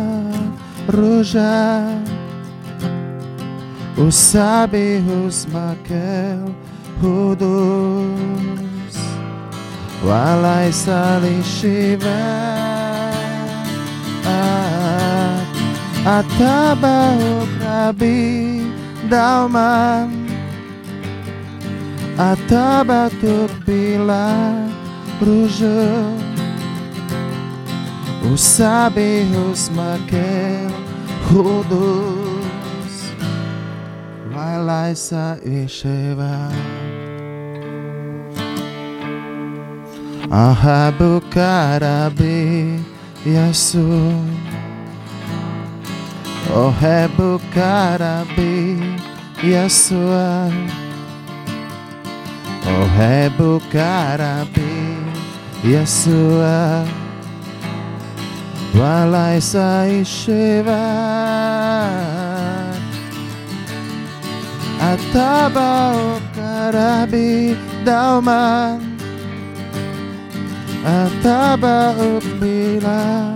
Ruja 0.87 1.97
Usabi 3.97 5.01
makel 5.49 6.53
Hudus 7.01 8.93
Walai 10.05 10.69
Sali 10.71 11.41
Shiva 11.41 12.21
ah. 14.25 14.62
A 16.05 16.21
tabaokra 16.35 17.95
bidalma 17.95 20.03
A 22.19 22.35
tabatuk 22.43 23.47
bila 23.63 24.51
ruja 25.23 26.03
O 28.27 28.35
sabihus 28.35 29.71
makel 29.71 30.67
hudus 31.31 33.15
Lailaisa 34.27 35.39
isheva 35.39 36.51
Ahabukarabi 40.27 42.83
Yasu 43.23 43.87
Ahabukarabi 43.87 44.03
Yasu 44.43 44.52
o 46.51 46.69
Hebu 46.71 47.39
Carabi 47.51 48.77
Yeshua 49.37 50.51
O 52.67 52.85
Hebu 52.97 53.59
Carabi 53.71 54.97
Yeshua 55.63 56.85
Walai 58.75 59.39
Saishiva 59.39 60.83
Ataba 64.79 65.95
O 65.95 66.19
Carabi 66.35 67.55
Dalman 67.85 68.79
Ataba 70.83 71.95
O 71.97 72.19
Bila 72.39 73.35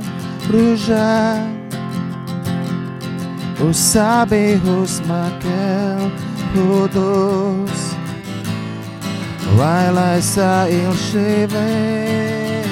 Rujah 0.52 1.57
Usabejos 3.60 5.02
matel 5.08 6.12
todos 6.54 7.72
Laila 9.58 10.18
Israel 10.20 10.94
Sheve 10.94 12.64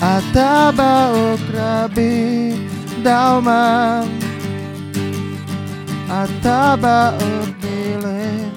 Ataba 0.00 1.12
Okrabi 1.12 2.68
Dalman 3.04 4.08
Ataba 6.10 7.14
Okbile 7.14 8.50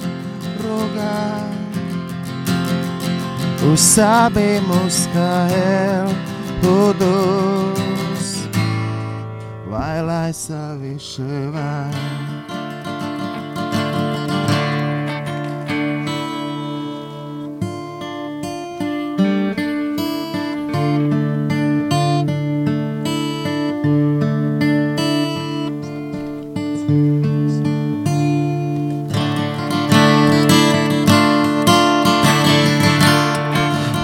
Rogar 0.64 1.48
o 3.64 3.76
sabemos 3.76 5.08
cair 5.14 6.16
todos. 6.62 7.80
É 7.82 7.87
muskael 9.78 10.06
hudos 10.06 10.08
Wailai 10.08 10.34
sa 10.34 10.76
visheva 10.76 11.90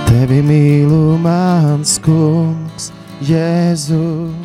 Tevi 0.08 0.42
mīlu, 0.42 1.18
mans 1.20 1.98
kungs, 2.00 2.92
Jēzu. 3.22 4.42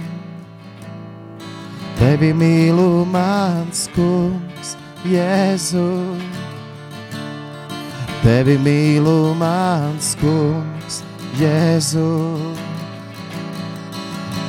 Tevi 2.18 2.34
mīlu, 2.34 3.04
mans 3.06 3.84
kungs, 3.94 4.72
Jēzu. 5.06 5.84
Tevi 8.24 8.56
mīlu, 8.58 9.36
mans 9.38 10.08
kungs, 10.18 10.96
Jēzu. 11.38 12.08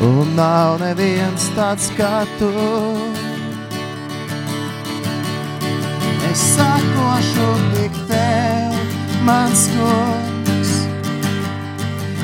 Un 0.01 0.33
nav 0.33 0.81
neviens 0.81 1.45
tāds 1.53 1.91
kā 1.93 2.23
tu. 2.41 2.49
Es 6.31 6.49
sakošu 6.57 7.53
tik 7.77 8.03
tev, 8.09 8.99
mans 9.29 9.69
kungs. 9.77 10.75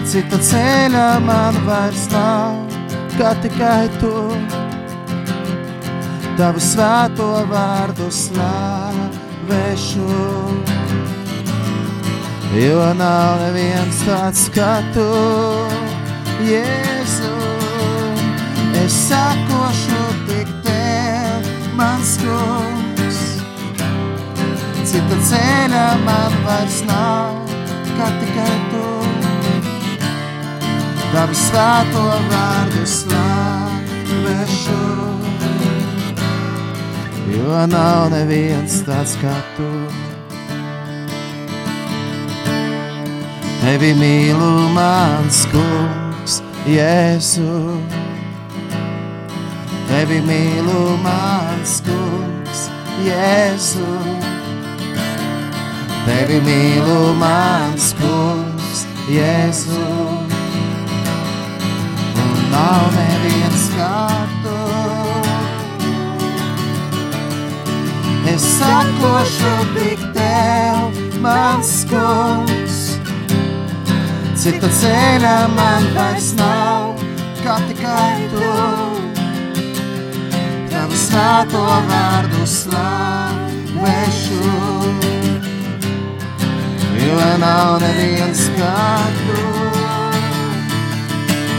Cita 0.10 0.42
ceļa 0.50 1.08
man 1.30 1.66
vairs 1.70 2.10
nav, 2.18 2.80
kā 3.20 3.38
tikai 3.46 3.84
tu. 4.02 4.65
Tavu 6.36 6.60
svēto 6.60 7.26
vārdu 7.48 8.10
slavēšu, 8.12 10.08
jo 12.60 12.88
nav 13.00 13.40
neviens 13.40 14.02
tāds 14.04 14.42
kā 14.52 14.74
tu, 14.92 15.06
Jēzu. 16.44 17.32
Es 18.82 18.98
sakošu 19.06 20.02
tik 20.28 20.52
tev, 20.68 21.48
mans 21.80 22.18
kungs. 22.20 23.24
Cita 24.84 25.18
ceļa 25.32 25.88
man 26.04 26.36
vairs 26.44 26.84
nav, 26.92 27.32
kā 27.96 28.12
tikai 28.20 28.60
tu. 28.76 28.86
Tavu 31.16 31.36
svēto 31.48 32.06
vārdu 32.28 32.84
slavēšu, 33.00 34.82
jo 37.36 37.68
nav 37.68 38.10
neviens 38.14 38.82
tāds 38.88 39.16
kā 39.20 39.34
tu. 39.58 39.70
Tevi 43.66 43.92
mīlu, 43.98 44.50
mans 44.76 45.42
kungs, 45.50 46.40
Jēzu. 46.70 47.56
Tevi 49.90 50.20
mīlu, 50.28 50.84
mans 51.02 51.80
kungs, 51.88 52.68
Jēzu. 53.08 53.90
Tevi 56.06 56.38
mīlu, 56.46 57.00
mans 57.18 57.90
kungs, 57.98 58.86
Jēzu. 59.10 59.82
Un 62.22 62.38
nav 62.54 62.86
neviens 63.00 63.66
kā 63.74 63.98
tu. 64.44 64.45
Es 68.36 68.44
sakošu 68.60 69.52
tik 69.76 70.00
tev, 70.14 70.92
mans 71.24 71.70
kungs. 71.88 72.80
Cita 74.36 74.68
ceļa 74.80 75.36
man 75.54 75.88
vairs 75.96 76.34
nav, 76.36 77.00
kā 77.46 77.56
tikai 77.70 78.28
tu. 78.34 78.50
Tavu 80.74 81.00
svēto 81.00 81.64
vārdu 81.88 82.44
slavēšu, 82.58 84.42
jo 87.06 87.32
nav 87.46 87.80
neviens 87.86 88.44
kā 88.60 88.76
tu. 89.24 89.48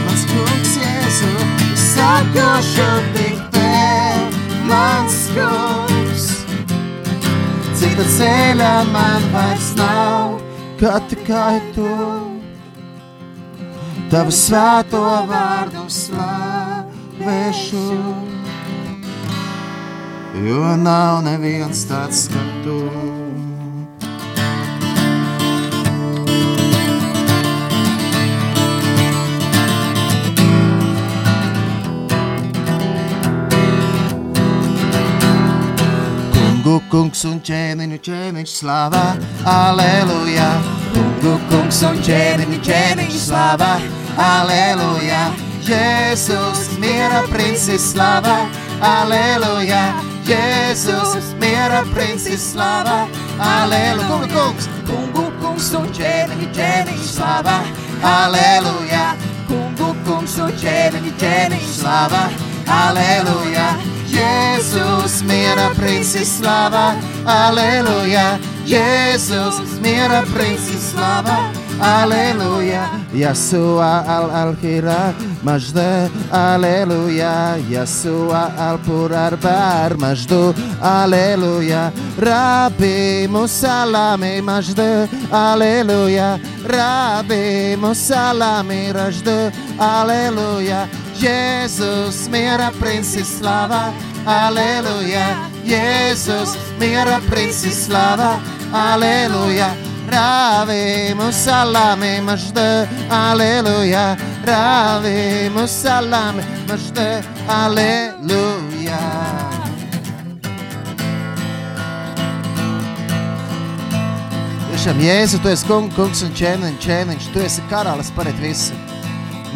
Mans 0.05 0.29
kungs, 0.29 0.77
Jēzu, 0.85 1.33
sakošu 1.89 2.89
tik 3.17 3.43
tev, 3.57 4.41
mans 4.69 5.21
kungs. 5.33 5.86
Cita 7.97 8.11
ceļa 8.13 8.71
man 8.93 9.23
vairs 9.33 9.71
nav, 9.73 10.35
kā 10.77 10.99
tikai 11.09 11.57
tu. 11.73 11.87
Tavu 14.13 14.35
svēto 14.37 15.01
vārdu 15.31 15.87
slavēšu, 15.89 17.81
jo 20.45 20.77
nav 20.85 21.25
neviens 21.25 21.87
tāds 21.89 22.27
kā 22.29 22.45
tu. 22.61 23.16
Kungs 36.91 37.23
un 37.27 37.39
ķēniņu 37.43 37.97
ķēniņš 38.05 38.51
slavā, 38.61 39.03
aleluja. 39.49 40.47
Kungu 40.95 41.33
kungs 41.49 41.81
un 41.87 41.99
ķēniņu 42.05 42.59
ķēniņš 42.63 43.17
slavā, 43.27 43.71
aleluja. 44.23 45.21
Jēzus 45.67 46.77
miera 46.79 47.23
princis 47.31 47.89
slavā, 47.91 48.37
aleluja. 48.87 49.83
Jēzus 50.27 51.33
miera 51.41 51.83
princis 51.93 52.53
slavā, 52.53 52.99
aleluja. 53.43 54.09
Kungu 54.11 54.33
kungs, 54.35 54.69
kungu 54.89 55.29
kungs 55.43 55.71
un 55.79 55.87
ķēniņu 55.97 56.51
ķēniņš 56.55 57.07
slavā, 57.17 57.61
aleluja. 58.15 59.07
Kungu 59.51 59.95
kungs 60.07 60.39
un 60.43 60.53
ķēniņu 60.63 61.17
ķēniņš 61.19 61.73
slavā, 61.81 62.27
aleluja. 62.27 62.46
Jēzus 64.17 65.21
miera 65.27 65.69
princis 65.77 66.37
slavā, 66.39 66.95
aleluja. 67.27 68.37
Jēzus 68.67 69.77
miera 69.83 70.23
princis 70.33 70.91
slavā, 70.93 71.37
aleluja. 71.79 72.85
Yeshua 73.13 74.03
al 74.07 74.29
al-Hira 74.41 75.13
majde, 75.43 76.09
aleluja. 76.31 77.57
Yeshua 77.69 78.43
al-Purar 78.67 79.37
bar 79.37 79.97
majdu, 79.97 80.53
aleluja. 80.81 81.91
Rabbi 82.17 83.27
Musalami 83.27 84.41
majde, 84.41 85.07
aleluja. 85.31 86.39
Rabbi 86.67 87.75
Musalami 87.79 88.93
rajdu, 88.93 89.51
aleluja. 89.79 90.87
Jēzus, 91.17 92.27
miera 92.29 92.67
princis 92.77 93.39
slava, 93.39 93.89
aleluja. 94.29 95.25
Jēzus, 95.65 96.53
miera 96.77 97.17
princis 97.25 97.87
slava, 97.87 98.35
aleluja. 98.69 99.71
Ravim 100.07 101.19
salami 101.33 102.21
mažda, 102.21 102.87
aleluja. 103.09 104.15
Ravim 104.45 105.57
salami 105.67 106.45
mažda, 106.69 107.07
aleluja. 107.49 109.01
Tiešām, 114.69 115.01
Jēzu, 115.01 115.41
tu 115.41 115.49
esi 115.49 115.65
kung, 115.65 115.89
kungs 115.97 116.21
un 116.21 116.37
ķēniņš, 116.37 116.77
ķēniņš, 116.85 117.31
tu 117.33 117.41
esi 117.41 117.65
karalis 117.73 118.13
paret 118.13 118.37
visu. 118.39 118.86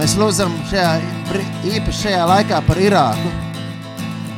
Mēs 0.02 0.16
lūdzam 0.18 0.50
šajā, 0.66 0.96
īpaši 1.76 2.00
šajā 2.08 2.22
laikā 2.26 2.58
par 2.66 2.80
Irāku. 2.82 3.30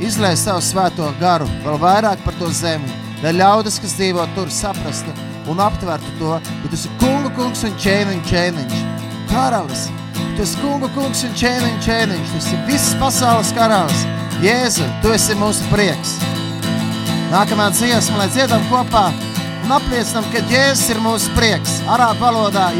Izlēj 0.04 0.36
savu 0.42 0.60
svēto 0.60 1.08
garu, 1.22 1.48
vēl 1.64 1.78
vairāk 1.80 2.20
par 2.26 2.36
to 2.36 2.50
zemi, 2.52 2.92
lai 3.22 3.32
ļaudis, 3.38 3.78
kas 3.80 3.94
dzīvo 3.96 4.26
tur, 4.36 4.52
saprastu 4.52 5.14
un 5.48 5.64
aptvertu 5.64 6.12
to, 6.20 6.34
ka 6.44 6.68
tu 6.68 6.76
esi 6.76 6.92
kungu 7.00 7.32
kungs 7.38 7.64
un 7.64 7.80
ķēniņš, 7.80 8.28
ķēniņš, 8.28 8.84
karalis. 9.32 9.88
Tu 10.36 10.44
esi 10.44 10.60
kungu 10.60 10.92
kungs 10.98 11.24
un 11.30 11.40
ķēniņš, 11.40 11.80
ķēniņš, 11.88 12.36
tu 12.36 12.44
esi 12.44 12.62
visas 12.68 13.00
pasaules 13.00 13.56
karalis. 13.56 14.04
Jēzu, 14.44 14.92
tu 15.00 15.16
esi 15.16 15.40
mūsu 15.40 15.72
prieks. 15.72 16.18
Nākamā 17.32 17.72
dziesma, 17.72 18.26
lai 18.26 18.32
dziedam 18.36 18.68
kopā 18.68 19.14
un 19.64 19.78
apliecinam, 19.80 20.28
ka 20.36 20.44
Jēzus 20.52 20.90
ir 20.92 21.00
mūsu 21.08 21.32
prieks. 21.40 21.80
Arābu 21.88 22.28
valodā 22.28 22.74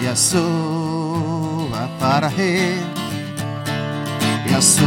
e 0.00 0.06
a 0.06 0.14
sua 0.14 1.88
para 1.98 2.28
re. 2.28 2.78
E 4.48 4.54
a 4.54 4.60
sua 4.60 4.86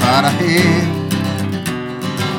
para 0.00 0.28
re. 0.30 0.60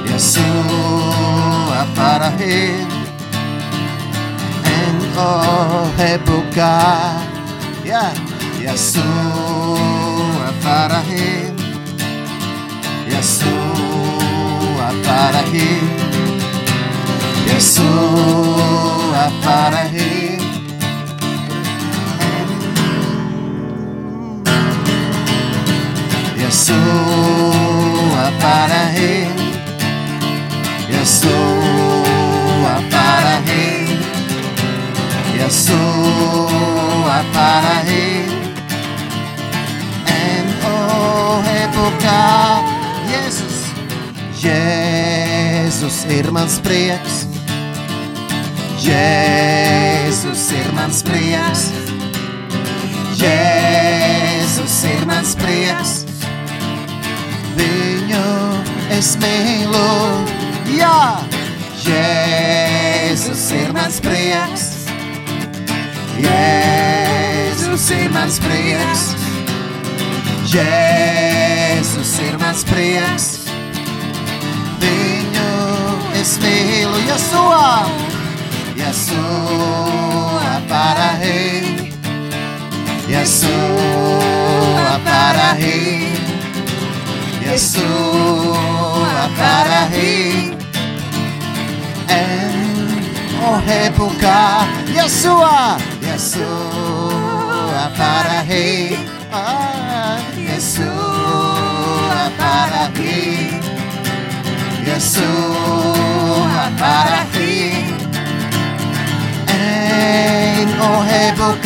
E 0.06 0.14
a 0.14 0.20
sua 0.20 1.88
para 1.96 2.30
re. 2.30 2.86
En 4.66 4.96
o 5.18 6.02
época 6.02 7.36
e 7.84 8.68
a 8.68 8.78
sua 8.78 10.54
para 10.64 11.00
re. 11.00 11.54
E 13.08 13.16
a 13.16 13.24
sua 13.24 14.88
para 15.06 15.42
re. 15.52 15.80
E 17.48 17.52
a 17.56 17.60
sua 17.62 19.32
para 19.44 19.84
re. 19.84 20.25
Yasua 26.46 28.30
Parahi. 28.38 29.26
Yasua 30.94 32.76
Parahi. 32.86 32.86
Yasua 32.86 32.86
Parahi. 32.92 32.94
Yasua 32.94 32.94
Parahi. 32.94 33.86
Yasua 35.38 35.74
Parahi. 35.74 36.06
Yasua 36.46 37.18
Parahi. 37.34 38.06
En 40.06 40.46
Ohebuka. 40.70 42.22
Jēzus, 43.10 43.58
Jēzus 44.38 45.98
ir 46.14 46.30
mans 46.32 46.60
prieks. 46.62 47.26
Jēzus 48.86 50.46
ir 50.54 50.74
mans 50.78 51.02
prieks. 51.02 51.70
Jēzus 53.18 54.84
ir 54.94 55.06
mans 55.10 55.34
prieks. 55.42 56.05
Viņu 57.56 58.26
es 58.96 59.14
mīlu. 59.22 59.86
Jā, 60.76 61.22
Jēzus 61.86 63.46
ir 63.56 63.72
mans 63.76 64.00
prieks. 64.04 64.66
Jēzus 66.20 67.88
ir 67.96 68.10
mans 68.16 68.40
prieks. 68.44 69.06
Jēzus 70.52 72.14
ir 72.26 72.38
mans 72.42 72.66
prieks. 72.68 73.30
Viņu 74.84 75.52
es 76.20 76.36
mīlu, 76.44 77.00
Jasua, 77.10 77.88
Jasua 78.80 80.60
Parahi, 80.70 81.90
Jasua 83.12 83.75
é 89.96 90.46
honrei 93.48 93.90
por 93.92 94.14
e 94.94 95.00
a 95.00 95.10
sua 95.10 95.78
e 96.02 96.10
a 96.10 96.18
sua 96.18 97.92
para 97.98 98.42
rei. 98.42 98.98
Ah, 99.32 100.18
e 100.38 100.48
a 100.48 100.60
sua 100.60 102.32
para 102.38 102.90
rei, 102.96 103.60
e 104.86 104.92
a 104.92 105.00
sua 105.00 106.72
para 106.80 107.26
rei. 107.34 107.96
em 109.50 110.82
honrei 110.82 111.32
por 111.34 111.58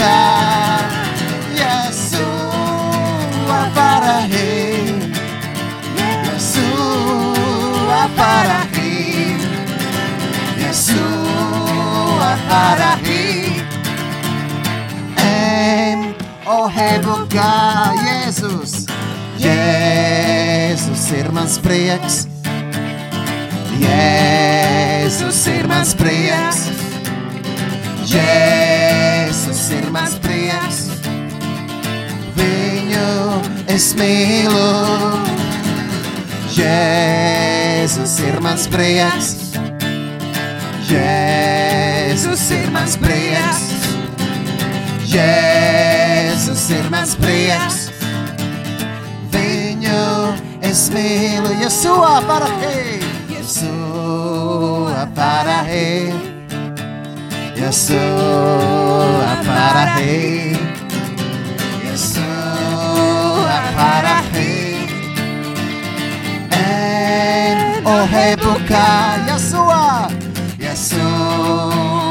Yeshua 12.50 12.76
Parahi 12.76 13.62
En 15.18 16.16
Ohebuka 16.46 17.94
Jēzus 18.06 18.88
Jēzus 19.40 21.12
ir 21.18 21.32
mans 21.32 21.60
prieks 21.60 22.28
Jēzus 23.80 25.48
ir 25.54 25.68
mans 25.68 25.94
prieks 25.96 26.66
Jēzus 28.10 29.64
ir 29.78 29.92
mans 29.92 30.18
prieks 30.20 30.90
Viņu 32.36 33.44
es 33.70 33.94
mīlu 33.96 34.66
Jēzus 36.58 38.20
ir 38.26 38.42
mans 38.42 38.68
prieks 38.68 39.38
Jēzus 42.20 42.50
ir 42.52 42.66
mans 42.76 42.98
prieks 43.00 43.62
Jēzus 45.08 46.64
ir 46.76 46.90
mans 46.92 47.14
prieks 47.16 47.78
Viņu 49.32 50.02
es 50.68 50.82
mīlu 50.92 51.54
Jesua 51.62 52.18
parahi 52.28 53.00
Jesua 53.32 55.06
parahi 55.16 56.12
Jesua 57.56 59.32
parahi 59.48 60.60
Jesua 61.86 63.62
parahi 63.80 64.60
En 66.68 67.88
Ohebuka 67.96 68.86
Jesua 69.32 70.10
Jesua 70.60 72.09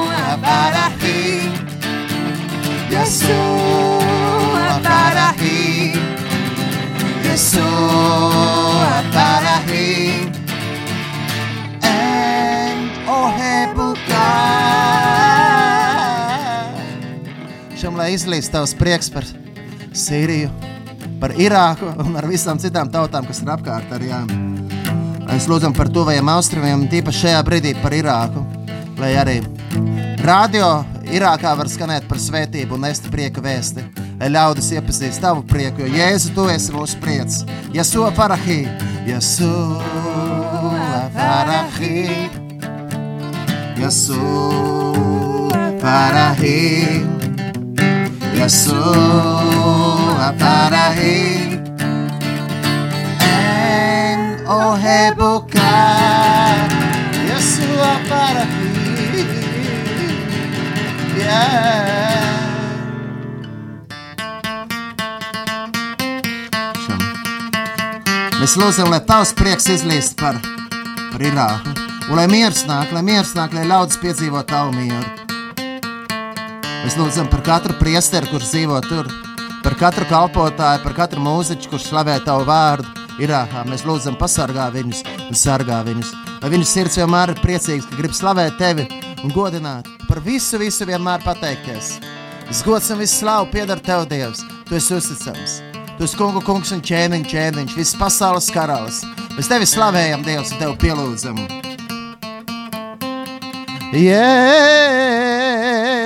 lai 18.09 18.15
izlīst 18.17 18.55
tavs 18.55 18.73
prieks 18.73 19.11
par 19.13 19.27
Sīriju, 19.93 20.49
par 21.21 21.35
Irāku 21.37 21.91
un 22.01 22.15
ar 22.17 22.25
visām 22.31 22.57
citām 22.57 22.89
tautām, 22.89 23.27
kas 23.29 23.43
ir 23.43 23.51
apkārt 23.53 23.91
ar 23.93 24.01
jām. 24.01 24.31
Mēs 25.27 25.49
lūdzam 25.51 25.75
par 25.77 25.91
tuvajiem 25.93 26.31
austrumiem, 26.33 26.87
tīpaši 26.89 27.27
šajā 27.27 27.43
brīdī 27.45 27.75
par 27.83 27.93
Irāku, 27.93 28.47
lai 28.97 29.11
arī 29.21 29.35
radio 30.25 30.71
Irākā 31.13 31.53
var 31.59 31.69
skanēt 31.69 32.09
par 32.09 32.23
svētību 32.23 32.79
un 32.79 32.87
nest 32.87 33.11
prieka 33.13 33.45
vēsti, 33.45 33.85
lai 34.23 34.33
ļaudis 34.33 34.71
iepazīst 34.79 35.21
tavu 35.27 35.45
prieku, 35.51 35.85
jo 35.85 35.93
Jēzu, 35.93 36.33
tu 36.39 36.49
esi 36.49 36.73
mūsu 36.73 36.97
prieks. 37.05 37.43
Jesu 37.77 38.09
parahi, 38.17 38.63
Jesu 39.11 39.53
parahi, 41.13 42.09
Jesu 43.77 44.25
parahi, 45.85 47.18
Jesu 48.39 48.73
para 50.39 50.95
ir 50.95 51.61
en 53.21 54.47
Ojebucar. 54.47 55.59
Yeshua 57.27 57.99
para 58.09 58.45
ir. 58.45 59.27
Yeah. 61.19 61.99
Mēs 68.39 68.55
lūdzam, 68.55 68.95
lai 68.95 69.03
tavs 69.03 69.35
prieks 69.35 69.67
izlīst 69.67 70.15
par, 70.23 70.39
par 71.11 71.27
Irāku. 71.27 71.75
Un 72.07 72.15
lai 72.23 72.31
miers 72.31 72.63
nāk, 72.71 72.95
lai 72.95 73.03
miers 73.03 73.35
nāk, 73.35 73.51
lai 73.53 73.67
ļaudis 73.67 73.99
piedzīvo 73.99 74.47
tavu 74.47 74.79
mieru. 74.79 75.18
Mēs 76.85 76.97
lūdzam 76.99 77.27
par 77.33 77.43
katru 77.47 77.75
priesteru, 77.81 78.29
kurš 78.31 78.53
dzīvo 78.53 78.79
tur, 78.87 79.09
par 79.65 79.75
katru 79.81 80.07
kalpotāju, 80.09 80.83
par 80.85 80.95
katru 80.97 81.23
mūziķu, 81.25 81.73
kurš 81.73 81.89
slavē 81.91 82.19
tavu 82.25 82.47
vārdu. 82.49 82.95
Irākā 83.19 83.65
mēs 83.67 83.83
lūdzam, 83.83 84.15
pasargā 84.19 84.69
viņus 84.75 85.03
un 85.27 85.39
sargā 85.39 85.81
viņus. 85.87 86.13
Lai 86.39 86.53
viņu 86.53 86.69
sirds 86.71 87.01
vienmēr 87.01 87.35
ir 87.35 87.43
priecīgs, 87.43 87.89
ka 87.89 87.99
grib 87.99 88.15
slavēt 88.15 88.61
tevi 88.61 88.87
un 89.25 89.35
godināt, 89.35 89.91
par 90.07 90.23
visu, 90.23 90.61
visu 90.63 90.87
vienmēr 90.87 91.25
pateikties. 91.27 91.97
Viss 92.49 92.65
gods 92.65 92.89
un 92.95 93.03
viss 93.03 93.19
slavu 93.19 93.51
pieder 93.53 93.83
tev, 93.83 94.07
Dievs. 94.09 94.45
Tu 94.69 94.79
esi 94.79 94.95
uzticams. 94.95 95.59
Tu 95.99 96.07
esi 96.07 96.17
kungu 96.17 96.41
kungs 96.47 96.71
un 96.73 96.81
ķēniņš, 96.81 97.29
ķēniņš, 97.35 97.75
viss 97.77 97.99
pasaules 97.99 98.49
karalis. 98.55 99.03
Mēs 99.35 99.51
tevi 99.51 99.67
slavējam, 99.69 100.23
Dievs, 100.25 100.55
un 100.55 100.63
tevi 100.63 100.79
pielūdzam. 100.87 101.43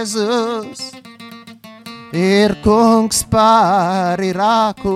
Jēzus 0.02 0.80
ir 2.10 2.56
kungs 2.64 3.22
pār 3.30 4.18
Irāku 4.26 4.90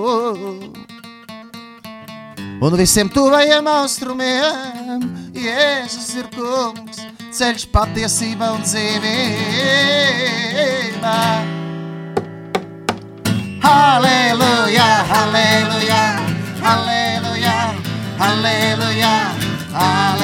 un 2.58 2.74
visiem 2.74 3.06
tuvajiem 3.14 3.70
austrumiem. 3.70 5.06
Jēzus 5.30 6.10
ir 6.18 6.26
kungs, 6.34 6.98
ceļš 7.38 7.70
patiesība 7.70 8.50
un 8.56 8.66
dzīvība. 8.66 9.14
Halleluja, 13.62 14.90
halleluja, 15.12 16.02
halleluja, 16.66 17.56
halleluja, 18.18 19.14
halleluja, 19.78 20.15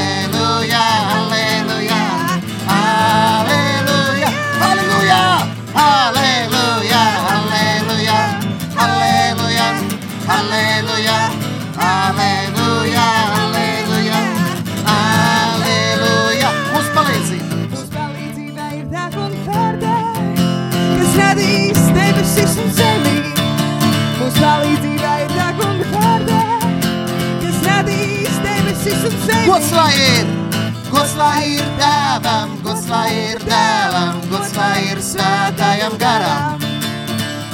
lai 29.76 29.92
ir, 29.96 30.26
gods 30.90 31.14
lai 31.16 31.54
ir 31.54 31.66
tēvam, 31.78 32.52
gods 32.64 32.88
lai 32.90 33.08
ir 33.12 33.40
dēlam, 33.46 34.20
gods 34.30 34.52
lai 34.56 34.76
ir 34.90 35.00
svētājam 35.04 35.96
garam. 36.00 36.60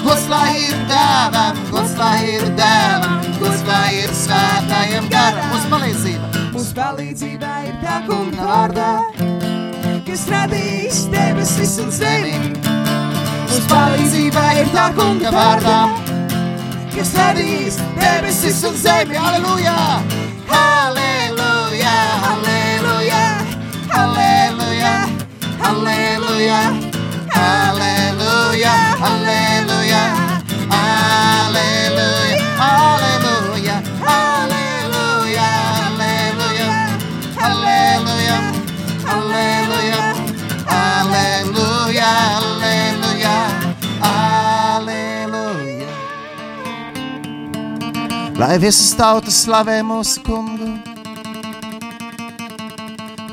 Gods 0.02 0.26
lai 0.30 0.54
ir 0.62 0.76
tēvam, 0.88 1.58
gods 1.72 1.94
lai 1.98 2.18
ir 2.36 2.44
dēlam, 2.58 3.16
gods 3.40 3.64
lai 3.68 3.88
ir 4.02 4.12
svētājam 4.14 5.08
garam. 5.12 5.48
Mums 5.52 5.66
palīdzība! 5.72 6.44
Mūsu 6.54 6.74
palīdzība 6.74 7.50
ir 7.68 7.74
tā 7.84 7.98
kunga 8.08 8.46
vārdā, 8.48 8.90
kas 10.08 10.24
radīs 10.32 11.04
debesis 11.12 11.76
un 11.84 11.92
zemi. 11.94 12.54
Mūsu 13.48 13.64
palīdzība 13.70 14.46
ir 14.62 14.72
tā 14.74 14.88
kunga 14.98 15.34
vārdā, 15.34 15.80
kas 16.96 17.14
radīs 17.18 17.78
debesis 18.00 18.64
un 18.66 18.80
zemi. 18.86 19.20
Halleluja! 19.20 19.78
Halleluja! 22.24 23.22
Halleluja! 23.92 24.92
Halleluja! 25.62 26.60
Halleluja! 27.36 28.72
Halleluja! 28.98 30.02
Halleluja! 30.72 32.12
Halleluja! 32.58 33.76
Halleluja! 34.06 35.46
Halleluja! 36.18 36.68
Halleluja! 37.38 38.38
Halleluja! 39.06 40.00
Halleluja! 40.66 42.10
Halleluja! 42.34 43.36
Halleluja! 44.00 45.88
Lai 48.38 48.58
visas 48.62 48.94
tautas 48.94 49.42
slavē 49.44 49.82
mūsu 49.82 50.22
kungu. 50.22 50.87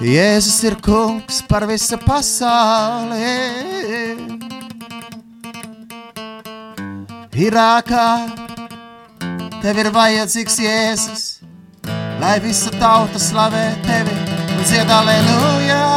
Jēzus 0.03 0.57
ir 0.67 0.75
kungs 0.83 1.39
par 1.47 1.63
visu 1.69 1.95
pasauli. 2.03 3.31
Irākā 7.45 8.09
tev 9.63 9.81
ir 9.83 9.91
vajadzīgs 9.95 10.59
Jēzus, 10.65 11.25
lai 12.19 12.37
visa 12.43 12.71
tauta 12.75 13.19
slavē 13.19 13.67
tevi 13.87 14.19
un 14.55 14.63
dzied 14.67 14.91
aleluja. 14.99 15.94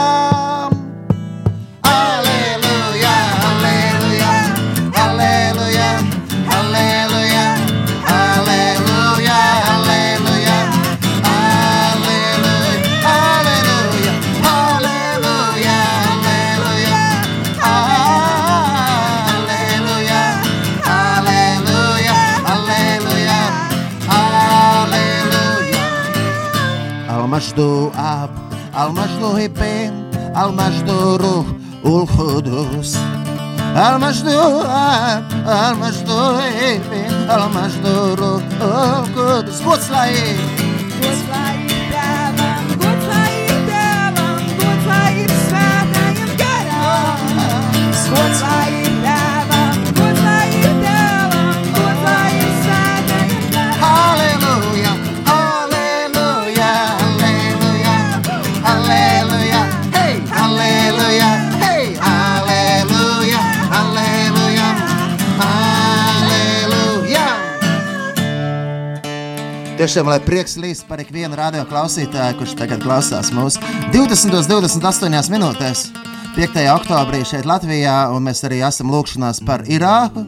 do 27.52 27.90
ab, 27.94 28.30
almas 28.74 29.10
do 29.18 29.32
repente, 29.32 30.18
almas 30.34 30.82
do 30.82 31.16
ruh, 31.16 31.46
ul 31.82 32.06
khudus. 32.06 32.96
Almas 33.74 34.22
do 34.22 34.62
ab, 34.66 35.24
almas 35.46 35.96
do 36.02 36.36
repente, 36.36 37.30
almas 37.30 37.74
do 37.74 38.14
ruh, 38.16 38.42
o 38.60 39.04
khudus. 39.14 39.60
What's 39.64 39.90
like? 39.90 40.67
Tiešām, 69.78 70.08
lai 70.10 70.18
prieks 70.18 70.56
līst 70.58 70.88
par 70.88 70.98
ikvienu 70.98 71.36
radio 71.38 71.60
klausītāju, 71.70 72.40
kurš 72.40 72.56
tagad 72.58 72.80
klausās 72.82 73.28
mūsu 73.30 73.60
20. 73.94 74.34
28 74.50 75.30
minūtēs, 75.30 75.82
5. 76.34 76.56
oktobrī 76.72 77.20
šeit 77.22 77.46
Latvijā, 77.46 78.08
un 78.10 78.26
mēs 78.26 78.42
arī 78.48 78.58
esam 78.66 78.90
lūkšanās 78.90 79.38
par 79.46 79.62
Irāku. 79.70 80.24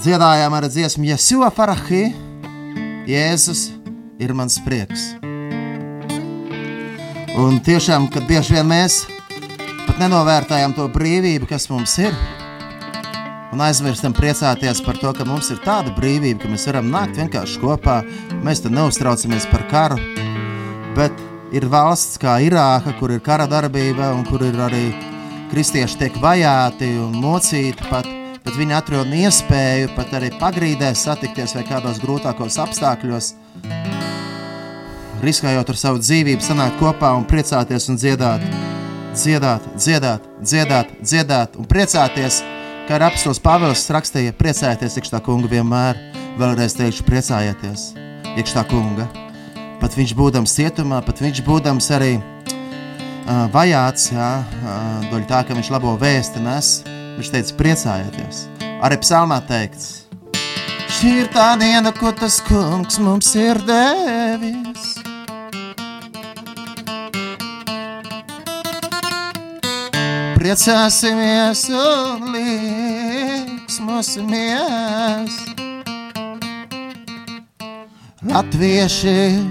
Dziedājām 0.00 0.56
ar 0.56 0.68
dziesmu 0.72 1.04
Jēzus 1.10 1.52
Farahi. 1.52 2.00
Jēzus 3.12 3.66
ir 4.16 4.32
mans 4.32 4.56
prieks. 4.64 5.10
Un 7.36 7.60
tiešām, 7.60 8.08
kad 8.08 8.24
bieži 8.24 8.56
vien 8.56 8.72
mēs 8.72 9.02
pat 9.84 10.00
nenovērtējam 10.00 10.72
to 10.80 10.88
brīvību, 10.96 11.52
kas 11.52 11.68
mums 11.68 11.98
ir, 12.00 12.16
un 13.54 13.62
aizmirstam 13.62 14.14
priecāties 14.16 14.82
par 14.82 14.98
to, 14.98 15.12
ka 15.14 15.26
mums 15.28 15.52
ir 15.54 15.60
tāda 15.62 15.92
brīvība, 15.94 16.42
ka 16.42 16.50
mēs 16.50 16.66
varam 16.66 16.90
nākt 16.90 17.20
vienkārši 17.20 17.60
kopā, 17.62 18.00
mēs 18.42 18.64
tad 18.64 18.74
neuztraucamies 18.74 19.46
par 19.52 19.62
karu, 19.70 20.00
bet 20.96 21.22
ir 21.54 21.68
valsts 21.70 22.18
kā 22.22 22.40
Irāka, 22.42 22.96
kur 22.98 23.14
ir 23.14 23.22
kara 23.22 23.46
darbība 23.50 24.10
un 24.16 24.26
kur 24.26 24.42
ir 24.42 24.58
arī 24.58 24.88
kristieši 25.52 26.00
tiek 26.02 26.18
vajāti 26.22 26.90
un 26.98 27.14
mocīti 27.22 27.86
pat 27.92 28.10
bet 28.44 28.58
viņi 28.58 28.74
atrod 28.76 29.12
iespēju 29.16 29.94
pat 29.96 30.10
arī 30.18 30.28
pagrīdē 30.40 30.90
satikties 30.98 31.54
vai 31.56 31.62
kādos 31.68 32.00
grūtākos 32.02 32.58
apstākļos, 32.60 33.30
riskējot 35.24 35.70
ar 35.72 35.80
savu 35.80 36.02
dzīvību, 36.02 36.44
sanākt 36.44 36.76
kopā 36.82 37.14
un 37.16 37.24
priecāties 37.28 37.88
un 37.88 38.00
dziedāt. 38.02 38.44
Dziedāt, 39.14 39.66
dziedāt, 39.78 40.26
dziedāt, 40.42 40.90
dziedāt 41.00 41.56
un 41.56 41.68
priecāties, 41.70 42.42
kā 42.88 42.98
ar 42.98 43.06
apstos 43.08 43.40
Pāvils 43.40 43.84
rakstīja, 43.92 44.34
priecājieties 44.36 44.98
iekšā 45.00 45.20
kunga 45.24 45.48
vienmēr. 45.48 45.98
Vēlreiz 46.34 46.74
teikšu, 46.76 47.04
priecājieties 47.06 47.92
iekšā 48.34 48.64
kunga. 48.70 49.06
Pat 49.80 49.96
viņš 49.96 50.14
būdams 50.18 50.54
cietumā, 50.56 51.00
pat 51.06 51.22
viņš 51.22 51.42
būdams 51.46 51.90
arī 51.94 52.16
uh, 52.18 53.46
vajāts, 53.54 54.10
jā, 54.14 54.30
uh, 54.42 55.06
daļai 55.10 55.28
tā, 55.30 55.42
ka 55.46 55.56
viņš 55.56 55.70
labo 55.74 55.94
vēsti 56.00 56.42
nes, 56.44 56.74
viņš 57.18 57.32
teica, 57.36 57.56
priecājieties. 57.60 58.44
Arī 58.84 59.00
psalmā 59.00 59.40
teikts, 59.48 60.04
šī 60.98 61.16
ir 61.22 61.32
tā 61.32 61.54
diena, 61.60 61.94
ko 61.94 62.12
tas 62.16 62.40
kungs 62.44 63.00
mums 63.00 63.32
ir 63.38 63.62
devis. 63.68 64.94
Priecāsimies 70.44 71.62
un 71.72 72.34
liksmosimies. 73.74 75.34
Latvieši, 78.24 79.42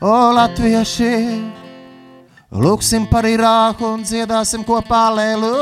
o 0.00 0.32
latvieši, 0.34 1.40
lūksim 2.52 3.06
par 3.10 3.24
Irāku 3.24 3.86
un 3.94 4.02
dziedāsim 4.04 4.64
kopā 4.66 5.06
aleluja. 5.14 5.54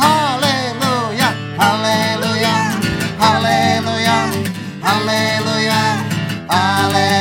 Aleluja, 0.00 1.28
aleluja, 1.58 2.54
aleluja, 3.20 4.16
aleluja, 4.82 5.80
aleluja, 6.50 7.13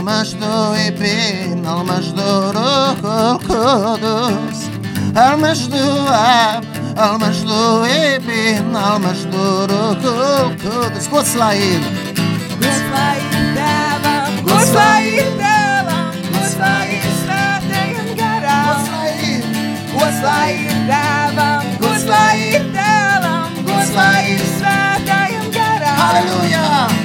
المجد 0.00 0.42
ابن 0.42 1.66
المجد 1.66 2.20
روح 2.56 3.12
القدس 3.12 4.60
المجد 5.16 5.74
اب 6.08 6.64
المجد 6.98 7.48
ابن 7.84 8.76
المجد 8.76 9.34
روح 9.70 9.98
القدس 10.04 11.08
Благословен 11.08 11.82
Благословен 12.60 13.46
Давам 13.54 14.30
Благословен 14.42 15.38
Давам 15.38 16.12
Благословен 16.32 17.12
Святым 17.20 18.06
горам 18.16 18.64
Благословен 18.64 19.44
Благословен 19.92 20.80
Давам 20.88 21.62
Благословен 21.78 22.72
Давам 22.72 23.48
Благословен 23.64 24.40
Святым 24.58 25.50
горам 25.50 25.98
Аллилуйя 26.16 26.99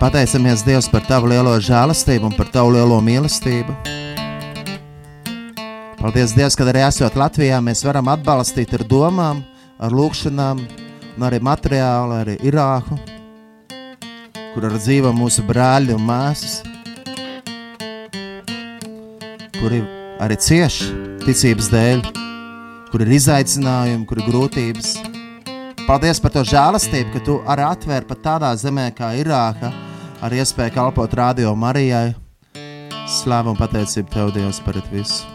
pateicamies 0.00 0.62
Dievam 0.66 0.86
par 0.92 1.04
Tavu 1.08 1.28
lielo 1.30 1.52
žēlastību 1.60 2.30
un 2.30 2.34
par 2.36 2.48
Tavu 2.52 2.74
lielo 2.74 3.00
mīlestību. 3.04 3.74
Paldies, 6.00 6.34
Dievs, 6.36 6.56
ka 6.56 6.66
arī 6.68 6.82
esot 6.84 7.14
Latvijā, 7.16 7.62
mēs 7.64 7.80
varam 7.86 8.10
atbalstīt 8.12 8.74
ar 8.76 8.84
domām, 8.84 9.40
ar 9.80 9.94
lūgšanām, 9.94 10.60
un 11.16 11.24
arī 11.24 11.40
materiālu, 11.40 12.18
arī 12.18 12.34
Irāku, 12.44 12.98
kur 14.52 14.68
ar 14.68 14.76
dzīvo 14.76 15.14
mūsu 15.16 15.46
brāļi 15.48 15.96
un 15.96 16.04
māsas, 16.04 16.60
kuri 19.56 19.80
arī 20.20 20.36
cieš 20.36 20.82
ticības 21.24 21.72
dēļ, 21.72 22.06
kur 22.92 23.06
ir 23.06 23.16
izaicinājumi, 23.16 24.06
kur 24.10 24.20
ir 24.20 24.28
grūtības. 24.28 25.13
Paldies 25.84 26.16
par 26.16 26.32
to 26.32 26.40
žēlastību, 26.48 27.10
ka 27.12 27.20
tu 27.26 27.34
arī 27.44 27.66
atvēri 27.66 28.08
pat 28.08 28.22
tādā 28.24 28.52
zemē 28.56 28.86
kā 28.96 29.10
Irāka 29.20 29.68
ar 30.24 30.32
iespēju 30.32 30.72
kalpot 30.78 31.18
radio 31.20 31.52
Marijai. 31.52 32.14
Slāva 33.20 33.52
un 33.52 33.60
pateicība 33.60 34.16
Tev, 34.16 34.32
Dievs, 34.32 34.64
par 34.64 34.80
visu! 34.88 35.33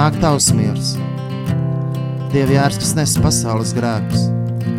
Nāk 0.00 0.16
tavs 0.22 0.46
miers, 0.56 0.94
Dievi 2.30 2.54
jārs, 2.54 2.78
kas 2.80 2.92
nes 2.96 3.12
pasaules 3.20 3.72
grēkus, 3.76 4.28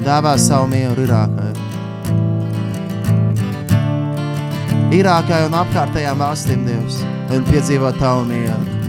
dāvā 0.06 0.32
savu 0.40 0.70
mieru 0.72 1.04
Irākai. 1.04 1.50
Irākai 4.98 5.44
un 5.46 5.58
apkārtējām 5.60 6.24
valstīm, 6.24 6.66
Dievs, 6.66 7.02
lai 7.28 7.38
viņi 7.38 7.52
piedzīvo 7.52 7.92
tavu 8.00 8.26
mieru. 8.32 8.80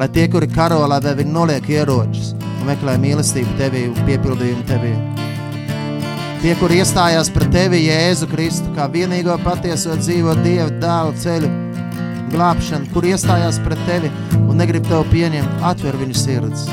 Lai 0.00 0.08
tie, 0.14 0.24
kuri 0.32 0.48
karo, 0.54 0.80
lai 0.88 1.02
viņi 1.04 1.34
noliek 1.34 1.68
ieročus 1.68 2.32
un 2.38 2.64
meklē 2.70 2.96
mīlestību 3.02 3.58
tevī 3.60 3.86
un 3.90 4.02
piepildījumu 4.08 4.66
tevī. 4.70 4.96
Tie, 6.40 6.54
kuri 6.62 6.80
iestājās 6.80 7.28
pret 7.34 7.52
tevi, 7.52 7.84
Jēzu 7.90 8.30
Kristu, 8.30 8.72
kā 8.78 8.88
vienīgo 8.88 9.36
patieso 9.44 9.98
dzīvo 10.00 10.38
Dieva 10.40 10.70
dēlu 10.80 11.16
ceļu, 11.20 11.56
glābšanu, 12.32 12.94
kur 12.94 13.10
iestājās 13.10 13.60
pret 13.66 13.88
tevi 13.90 14.14
negrib 14.60 14.84
tevi 14.84 15.08
pieņemt, 15.14 15.62
atver 15.64 15.96
viņu 16.00 16.16
sirds. 16.20 16.66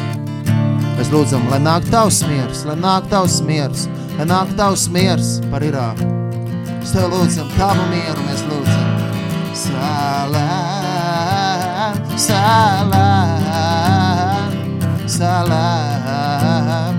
Mēs 0.98 1.10
lūdzam, 1.14 1.44
lai 1.52 1.60
nāk 1.64 1.84
tavs 1.92 2.20
miers, 2.28 2.66
lai 2.68 2.76
nāk 2.82 3.04
tavs 3.12 3.38
miers, 3.48 3.86
lai 4.18 4.26
nāk 4.28 4.50
tavs 4.60 4.88
miers 4.92 5.28
par 5.52 5.62
Irāku. 5.64 6.04
Mēs 6.82 6.92
tev 6.96 7.08
lūdzam, 7.14 7.48
tavu 7.56 7.84
mieru 7.94 8.22
mēs 8.28 8.42
lūdzam. 8.50 8.86
Salam, 9.58 10.34
salam, 12.28 12.92
salam, 15.08 16.96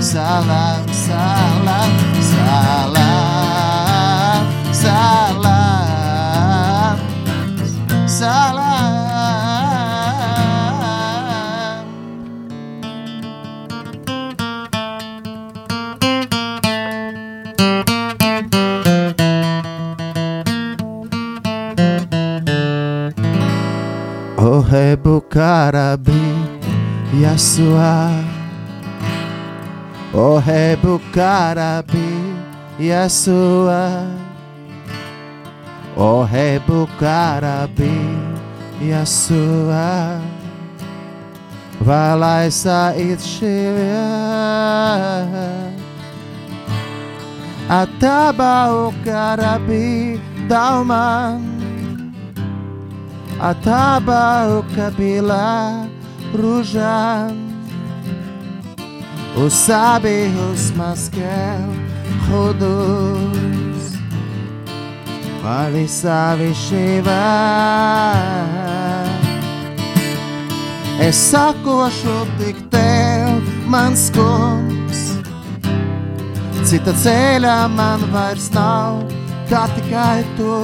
salam, 0.00 0.82
salam, 1.02 1.61
carabi 31.12 32.34
e 32.78 32.90
a 32.90 33.08
sua. 33.08 34.06
O 35.96 36.24
rebo 36.24 36.88
carabi 36.98 38.18
e 38.80 38.92
a 38.92 39.04
sua. 39.04 40.20
Vai 41.80 42.16
lá 42.16 42.46
e 42.46 42.50
sai 42.50 43.18
Ataba 47.68 48.70
o 48.70 48.92
carabi 49.04 50.20
dalman 50.46 51.40
Ataba 53.40 54.46
o 54.46 54.62
cabila 54.76 55.88
rujan 56.32 57.51
Usabe 59.36 60.28
Husmaskel, 60.28 61.64
Chodus. 62.28 63.96
Valisa 65.42 66.36
Vishiva. 66.36 67.22
Es 71.00 71.16
sakošu 71.30 72.26
tik 72.38 72.56
tev, 72.70 73.40
mans 73.66 74.10
kungs. 74.14 75.00
Cita 76.68 76.92
ceļā 77.02 77.56
man 77.72 78.04
vairs 78.12 78.52
nav, 78.54 79.00
kā 79.50 79.64
tikai 79.74 80.22
tu. 80.36 80.58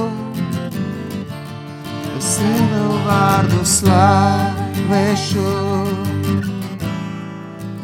Es 2.15 2.37
zinu 2.37 3.01
vārdu 3.03 3.59
slavēšu, 3.75 5.49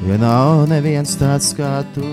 jo 0.06 0.18
nav 0.22 0.68
neviens 0.70 1.16
tāds 1.18 1.50
kā 1.58 1.80
tu. 1.96 2.06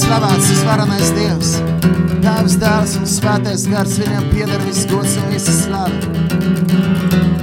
Slavēts 0.00 0.50
tas 0.50 0.64
varenais 0.68 1.12
Dievs, 1.16 1.56
Tēvs, 2.20 2.58
Dēls 2.60 2.96
un 3.00 3.08
Svētais 3.08 3.68
Gars, 3.72 3.98
viņam 4.02 4.32
pieder 4.34 4.66
viss 4.68 4.88
gods 4.90 5.16
un 5.20 5.32
visa 5.32 5.56
slava. 5.64 7.39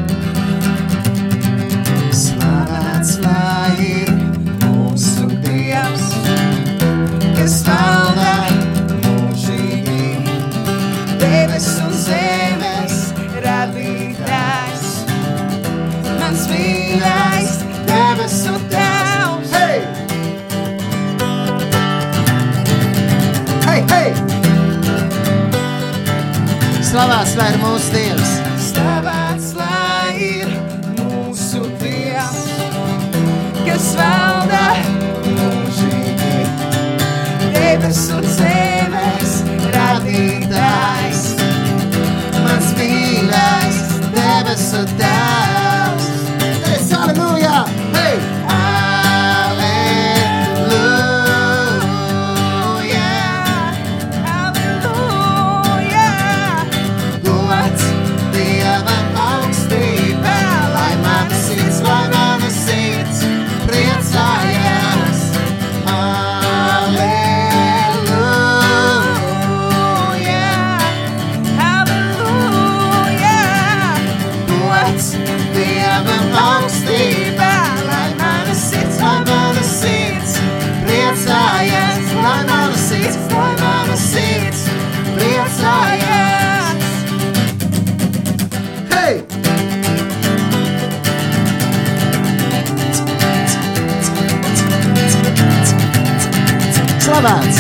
Slavēts! 97.28 97.57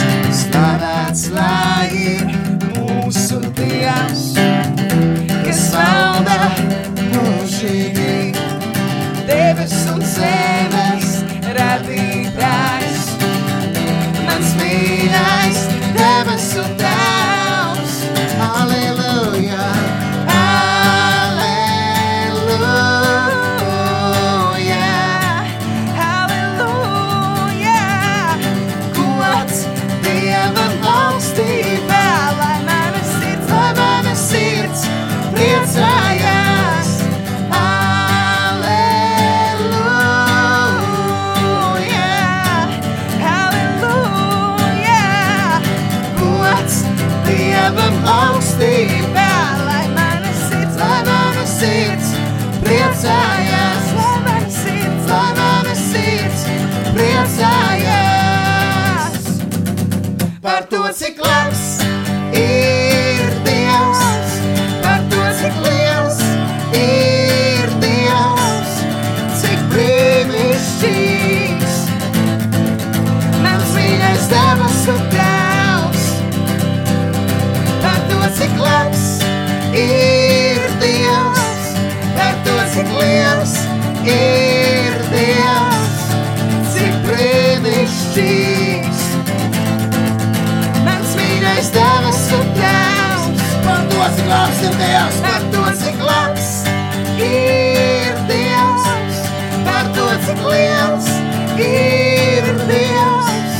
Dievs, 94.78 95.18
par 95.24 95.42
to, 95.54 95.64
cik 95.80 95.98
labs 96.06 96.50
ir 97.18 98.14
Dievs, 98.30 99.22
par 99.66 99.86
to, 99.96 100.06
cik 100.26 100.42
liels 100.52 101.08
ir 101.62 102.46
Dievs, 102.70 103.58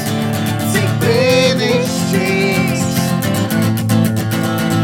cik 0.74 0.90
brīnišķīgs. 1.02 2.86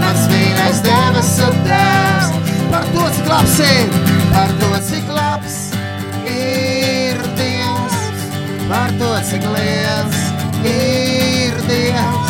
Mans 0.01 0.25
mīļais 0.33 0.81
debesu 0.87 1.51
Tēvs, 1.67 2.33
par 2.73 2.89
to, 2.95 3.03
cik 3.19 3.27
labs 3.33 3.57
ir, 3.67 3.87
par 4.33 4.57
to, 4.61 4.71
cik 4.89 5.15
labs 5.19 5.57
ir 6.33 7.23
Dievs, 7.37 7.97
par 8.71 8.89
to, 9.01 9.13
cik 9.29 9.45
liels 9.53 10.21
ir 10.73 11.53
Dievs, 11.69 12.22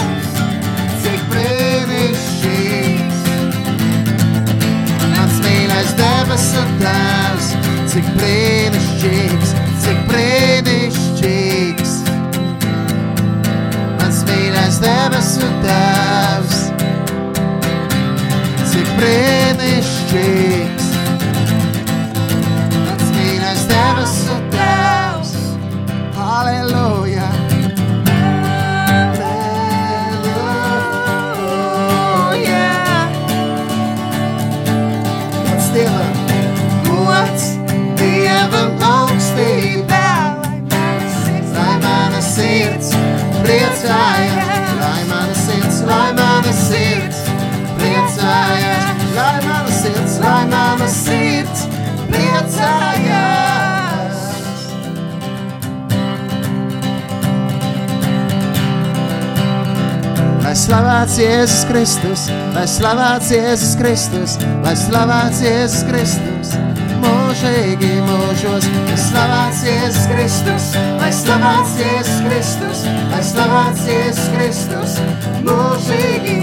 tēvs, 6.83 7.49
cik 7.91 8.09
brīnišķīgs, 8.17 9.53
cik 9.85 10.01
brīnišķīgs. 10.11 11.95
Mans 14.01 14.23
mīļais 14.29 14.81
debesu 14.83 15.53
tēvs, 15.63 16.59
cik 18.73 18.93
brīnišķīgs. 18.99 20.62
Slavēts 60.73 61.19
Jēzus 61.21 61.65
Kristus, 61.69 62.21
lai 62.55 62.63
slavēts 62.65 63.27
Jēzus 63.29 63.73
Kristus, 63.77 64.31
lai 64.63 64.71
slavēts 64.73 65.41
Jēzus 65.45 65.83
Kristus, 65.85 66.55
mūžīgi 67.03 67.91
mūžos, 68.07 68.65
lai 68.87 68.97
slavēts 69.03 69.61
Jēzus 69.67 70.07
Kristus, 70.09 70.71
lai 70.97 71.11
slavēts 71.13 71.77
Jēzus 71.83 72.25
Kristus, 72.25 72.81
lai 73.13 73.21
slavēts 73.29 73.85
Jēzus 73.91 74.33
Kristus, 74.33 74.97
mūžīgi 75.45 76.42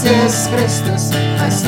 graças 0.00 0.48
prestas, 0.48 1.10
mas 1.38 1.62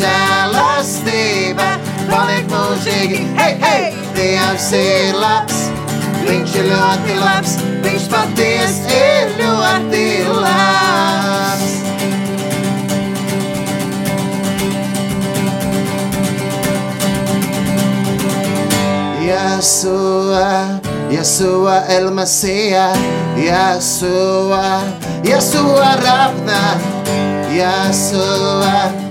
žēlastība 0.00 1.68
paliek 2.10 2.48
mūžīgi. 2.50 3.24
Hei, 3.38 3.54
hei! 3.62 3.90
Dievs 4.16 4.70
ir 4.76 5.16
labs, 5.16 5.66
viņš 6.26 6.56
ir 6.60 6.66
ļoti 6.72 7.18
labs, 7.20 7.56
viņš 7.84 8.08
patiesi 8.12 8.96
ir 8.96 9.36
ļoti 9.40 10.06
labs. 10.40 11.76
Yeshua, 19.30 20.80
Yeshua 21.10 21.84
el 21.96 22.10
Mesías, 22.10 22.98
Yeshua, 23.38 24.82
Yeshua 25.22 25.94
Rabna, 26.02 26.62
Yeshua, 27.54 29.09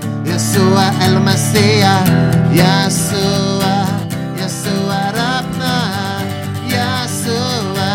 Yesua 0.60 0.91
El 1.05 1.20
Mashiach 1.22 2.10
Yesua 2.51 3.76
Yesua 4.39 4.99
Rabna 5.16 5.76
Yesua 6.68 7.89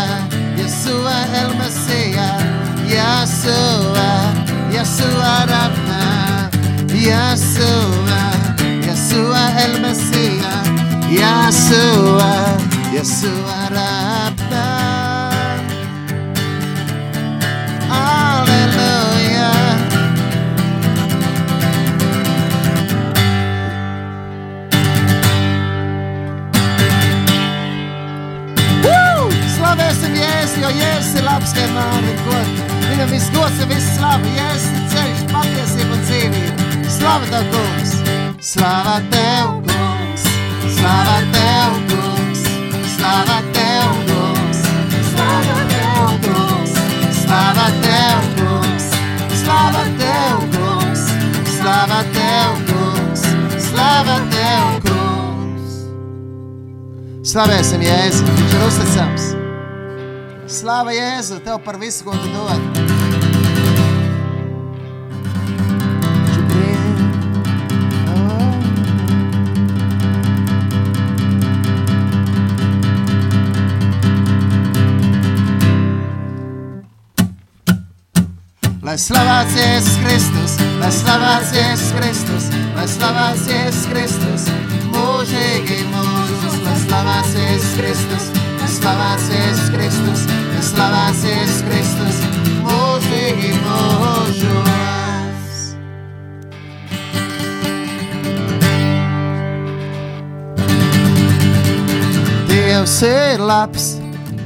Yesua 0.57 1.15
El 1.41 1.51
Mashiach 1.61 2.41
Yesua 2.89 4.09
Yesua 4.73 5.45
Rabna 5.45 6.49
Yesua 6.89 8.21
Yesua 8.81 9.43
El 9.63 9.73
Mashiach 9.85 10.65
Yesua 11.21 12.31
Yesua 12.95 13.59
Rabna 13.77 14.44
god. 33.05 33.11
Viņam 33.11 33.11
viss 33.13 33.29
gods 33.33 33.61
un 33.61 33.69
viss 33.69 33.97
slava. 33.97 34.29
Jēzus 34.35 34.71
ir 34.73 34.85
ceļš, 34.93 35.19
patiesība 35.31 35.93
un 35.93 36.01
dzīvība. 36.05 36.65
Slava 36.89 37.25
Tev, 37.29 37.45
kungs! 37.53 37.93
Slava 38.41 38.95
Tev, 39.11 39.59
kungs! 39.61 40.23
Slava 40.75 41.17
Tev, 41.33 41.75
kungs! 41.89 42.41
Slava 42.95 43.37
Tev, 43.53 43.89
kungs! 44.15 44.59
Slava 45.11 45.59
Tev, 45.71 46.07
kungs! 46.25 47.21
Slava 47.21 47.67
Tev, 47.81 48.17
kungs! 48.41 48.89
Slava 49.43 49.85
Tev, 49.99 50.35
kungs! 50.55 50.95
Slava 51.59 52.01
Tev, 52.17 52.51
kungs! 52.71 53.25
Slava 53.69 54.19
Tev, 54.33 54.81
kungs! 54.89 55.79
Slavēsim 57.25 57.81
Jēzu, 57.83 58.27
viņš 58.29 58.53
ir 58.55 58.69
uzticams. 58.69 59.31
Slāva 60.45 60.93
Jēzu, 60.93 61.41
tev 61.43 61.59
par 61.65 61.81
visu, 61.81 62.05
ko 62.05 62.13
tu 62.15 62.29
dod. 62.31 62.94
Lai 78.95 79.01
slavēts 79.03 79.55
Jēzus 79.59 79.95
Kristus, 79.99 80.53
lai 80.79 80.87
slavēts 80.95 81.49
Jēzus 81.51 81.89
Kristus, 81.97 82.45
lai 82.77 82.85
slavēts 82.87 83.49
Jēzus 83.51 83.87
Kristus, 83.91 84.45
mūžīgi 84.93 85.79
mūžus, 85.91 86.55
lai 86.63 86.75
slavēts 86.79 87.33
Jēzus 87.35 87.73
Kristus, 87.75 88.29
lai 88.61 88.69
slavēts 88.71 89.27
Jēzus 89.33 89.67
Kristus, 89.73 90.23
lai 90.53 90.63
slavēts 90.69 91.25
Jēzus 91.27 91.59
Kristus, 91.67 92.23
mūžīgi 92.69 93.51
mūžos. 93.65 94.63
Dievs 102.47 102.97
ir 103.11 103.43
labs, 103.43 103.91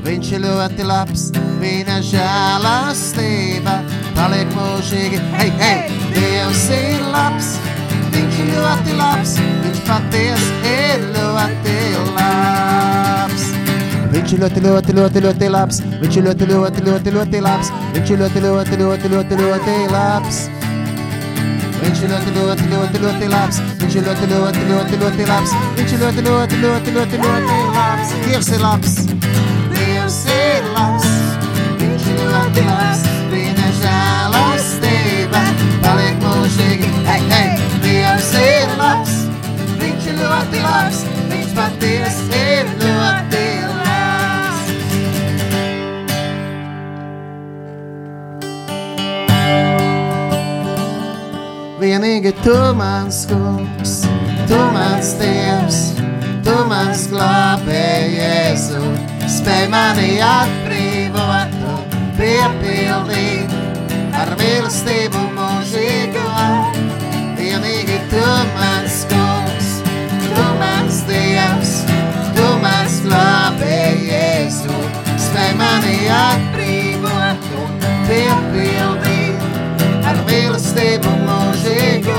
viņš 0.09 0.35
ir 0.39 0.45
ļoti 0.49 0.89
labs, 0.89 1.29
viņa 1.61 2.01
žēlastība 2.15 3.77
paliek 4.19 4.51
mūžīgi. 4.55 5.19
Hei, 5.37 5.49
hei, 5.61 5.97
Dievs 6.13 6.65
ir 6.75 7.03
labs, 7.13 7.53
viņš 8.13 8.39
ir 8.43 8.51
ļoti 8.57 8.95
labs, 8.99 9.35
viņš 9.63 9.81
patiesi 9.87 10.49
ir 10.67 11.05
ļoti 11.15 11.75
labs. 12.17 13.47
Viņš 14.09 14.33
ir 14.35 14.41
ļoti, 14.43 14.63
ļoti, 14.65 14.95
ļoti, 14.97 15.21
ļoti 15.25 15.49
labs, 15.53 15.81
viņš 16.01 16.15
ir 16.19 16.25
ļoti, 16.27 16.47
ļoti, 16.49 16.85
ļoti, 16.87 17.13
ļoti 17.15 17.43
labs, 17.45 17.69
viņš 17.95 18.13
ir 18.13 18.23
ļoti, 18.23 18.41
ļoti, 18.45 18.79
ļoti, 18.81 19.11
ļoti, 19.13 19.43
ļoti 19.43 19.75
labs. 19.93 20.47
Viņš 21.79 22.01
ir 22.03 22.09
ļoti, 22.11 22.31
ļoti, 22.35 22.65
ļoti, 22.73 22.99
ļoti 23.05 23.29
labs. 23.31 23.59
Viņš 23.79 23.95
ir 23.95 24.03
ļoti, 24.09 24.27
ļoti, 24.33 24.65
ļoti, 24.67 24.97
ļoti 25.03 25.27
labs. 25.29 25.53
Viņš 25.77 25.93
ir 25.95 26.01
ļoti, 26.03 26.25
ļoti, 26.27 26.59
ļoti, 26.65 26.95
ļoti, 26.97 27.21
ļoti 27.23 27.61
labs. 27.77 28.11
Dievs 28.25 28.51
ir 28.51 28.65
labs. 28.65 28.97
Dievs 29.77 30.19
ir 30.35 30.67
labs. 30.75 31.07
Viņš 31.79 32.11
ir 32.11 32.21
ļoti 32.25 32.67
labs. 32.67 33.18
Mūžīgi. 36.49 36.89
Hei, 37.05 37.21
hei, 37.29 37.49
Dievs 37.83 38.31
ir 38.41 38.71
labs. 38.79 39.15
Viņš 39.79 40.07
ir 40.09 40.17
ļoti 40.19 40.61
labs. 40.63 41.03
Viņš 41.29 41.53
patiesi 41.57 42.25
ir 42.33 42.71
ļoti 42.81 43.43
labs. 43.69 44.73
Vienīgi 51.79 52.33
tu 52.43 52.57
mans 52.75 53.23
kungs, 53.29 54.01
tu 54.49 54.59
mans 54.75 55.13
dievs, 55.21 55.79
tu 56.43 56.57
mans 56.67 57.05
glābēji, 57.13 58.19
Jēzu, 58.19 58.83
spēj 59.37 59.69
mani 59.71 60.11
atbrīvot 60.25 61.57
un 61.71 61.97
piepildīt 62.19 63.57
ar 64.19 64.35
mīlestību 64.43 65.28
mūžīgo. 65.69 66.29
Vienīgi 67.37 67.97
tu 68.09 68.21
mans 68.55 69.05
kungs, 69.09 69.67
tu 70.23 70.45
mans 70.57 71.01
dievs, 71.05 71.73
tu 72.33 72.45
mans 72.63 72.95
glābēji, 73.05 74.09
Jēzu, 74.09 74.73
spēj 75.25 75.53
mani 75.59 76.09
atbrīvot 76.09 77.45
un 77.61 77.77
piepildīt 78.09 79.37
ar 80.09 80.17
mīlestību 80.25 81.13
mūžīgo. 81.27 82.17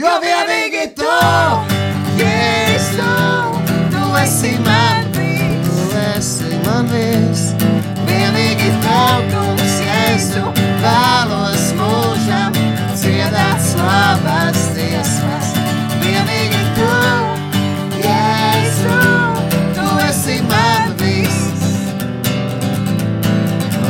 Jo 0.00 0.16
vienīgi 0.24 0.86
tu, 0.96 1.18
Jēzu, 2.22 3.12
tu 3.92 4.08
esi 4.22 4.56
man 4.64 5.12
viss, 5.12 5.68
tu 5.68 5.92
esi 6.08 6.56
man 6.64 6.88
viss. 6.88 7.52
Vienīgi 8.08 8.72
tev, 8.84 9.28
kungs, 9.32 9.63
Jēzu, 10.24 10.52
vēlos 10.80 11.64
mūžam 11.76 12.54
dziedāt 12.96 13.58
slavas 13.60 14.60
dziesmas. 14.72 15.50
Vienīgi 16.00 16.62
tu, 16.78 16.86
Jēzu, 18.00 18.96
tu 19.76 19.84
esi 20.06 20.38
man 20.48 20.94
viss. 21.02 21.76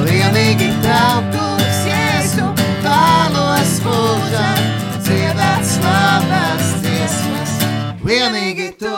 Vienīgi 0.09 0.73
tev, 0.83 1.23
kungs, 1.37 1.87
Jēzu, 1.93 2.51
vēlos 2.83 3.79
mūžam 3.87 4.67
dziedāt 5.07 5.71
slavas 5.77 6.75
dziesmas. 6.83 7.59
Vienīgi 8.03 8.73
tu. 8.83 8.94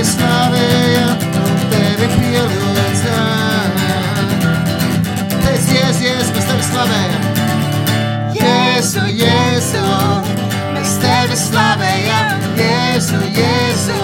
Tevi 0.00 0.12
slavējam 0.16 1.24
un 1.36 1.56
tevi 1.68 2.06
pielūdzam. 2.14 3.74
Teic, 5.42 5.66
Jēzus, 5.68 5.98
Jēzus, 6.00 6.30
mēs 6.32 6.46
tevi 6.48 6.64
slavējam. 6.64 7.26
Jēzu, 8.38 9.02
Jēzu, 9.18 9.82
mēs 10.72 10.94
tevi 11.02 11.36
slavējam, 11.36 12.46
Jēzu, 12.56 13.20
Jēzu. 13.36 13.98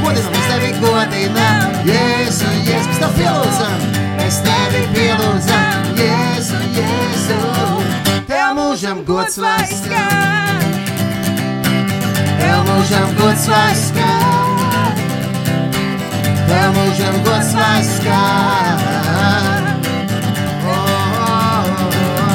Godinam, 0.00 0.30
mēs 0.32 0.46
tevi 0.48 0.70
godinam, 0.80 1.76
Jēzu, 1.84 2.52
Jēzu, 2.64 2.88
mēs 2.88 3.00
tevi 3.02 3.12
pielūdzam, 3.20 3.84
mēs 4.16 4.38
tevi 4.46 4.80
pielūdzam, 4.94 5.90
Jēzu, 6.00 6.62
Jēzu. 6.78 7.42
Tev 8.30 8.54
mūžam 8.56 9.04
gods 9.04 9.36
lai 9.42 9.66
skan, 9.68 10.64
tev 12.40 12.64
mūžam 12.70 13.12
gods 13.20 13.50
lai 13.52 13.68
skan, 13.84 14.49
Oh, 20.66 20.72
oh, 20.72 21.70
oh. 21.86 22.30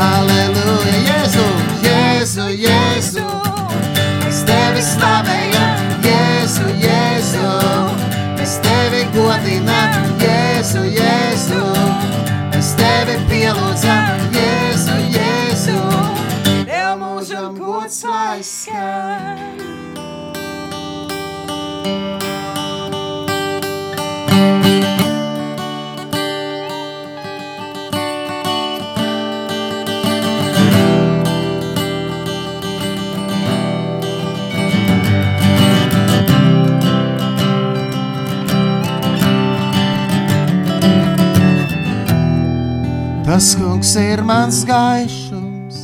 Aleluja, 0.00 0.96
Jēzu, 1.08 1.46
Jēzu, 1.84 2.46
Jēzu. 2.60 3.24
Mēs 4.26 4.40
tevi 4.50 4.82
slavējam, 4.84 5.72
Jēzu, 6.04 6.66
Jēzu. 6.84 7.48
Mēs 8.36 8.54
tevi 8.66 9.02
godinām, 9.16 9.90
Jēzu, 10.20 10.84
Jēzu. 10.98 11.64
Mēs 12.52 12.74
tevi 12.76 13.16
pielūdzam, 13.32 14.28
Jēzu, 14.36 14.96
Jēzu. 15.16 15.80
Tev 16.68 16.92
mūžam 17.00 17.56
gods 17.56 18.04
lai 18.04 18.40
skan. 18.44 19.99
Tas 43.30 43.54
kungs 43.54 43.94
ir 43.94 44.24
mans 44.26 44.64
gaišums 44.66 45.76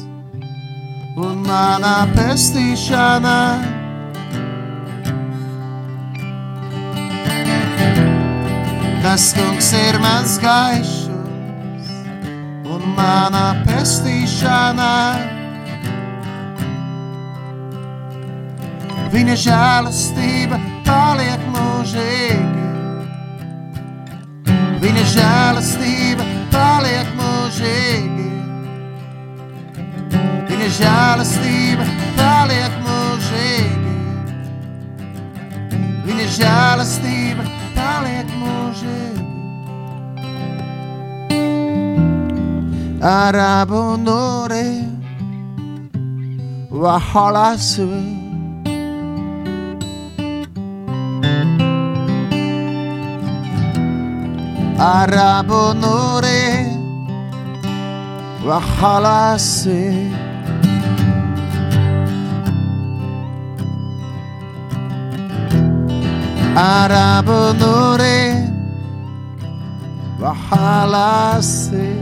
un 1.14 1.44
manā 1.46 2.08
pestīšanā. 2.16 3.42
Tas 9.04 9.28
kungs 9.38 9.70
ir 9.78 10.00
mans 10.02 10.34
gaišums 10.42 11.86
un 12.66 12.82
manā 12.98 13.46
pestīšanā. 13.62 14.96
Viņa 19.14 19.36
žēlastība 19.46 20.58
paliek 20.90 21.46
mūžīgi. 21.54 22.70
Viņa 24.82 25.06
žēlastība 25.14 26.35
paliek 26.56 27.08
mūžīgi. 27.18 28.28
Viņa 30.48 30.68
žēlastība 30.78 31.86
paliek 32.16 32.78
mūžīgi. 32.86 33.94
Viņa 36.06 36.26
žēlastība 36.38 37.46
paliek 37.76 38.32
mūžīgi. 38.40 39.24
Arabu 43.12 43.82
nori 44.06 44.68
wahalasu. 46.82 47.90
Arabu 54.78 55.62
nori 55.82 56.45
the 58.46 58.60
hall 58.60 59.04
I 59.04 59.36
see. 59.38 60.12
Arabunuri, 66.54 68.20
the 70.20 70.32
hall 70.32 70.94
I 70.94 71.40
see. 71.40 71.96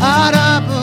Arabunuri. 0.00 0.78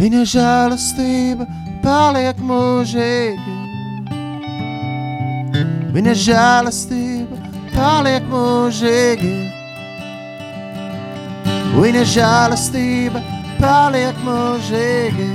Viņa 0.00 0.20
žēlastība 0.24 1.44
paliek 1.82 2.38
mūžīgi. 2.48 3.56
Viņa 5.92 6.14
žēlastība 6.22 7.40
paliek 7.74 8.30
mūžīgi. 8.30 9.32
Viņa 11.74 12.04
žēlastība 12.14 13.20
paliek 13.58 14.22
mūžīgi. 14.24 15.28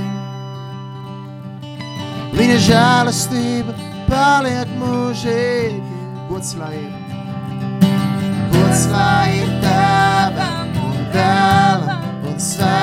Viņa 2.34 2.56
žēlastība 2.66 3.76
paliek 4.10 4.72
mūžīgi. 4.80 6.00
gods 6.28 6.56
lai 6.58 6.74
ir. 6.80 6.90
Gods 8.56 8.88
lai 8.90 9.30
ir 9.44 9.54
tēvam 9.62 10.74
un 10.90 10.98
dēlam 11.14 12.26
un 12.26 12.42
svētājam 12.42 12.75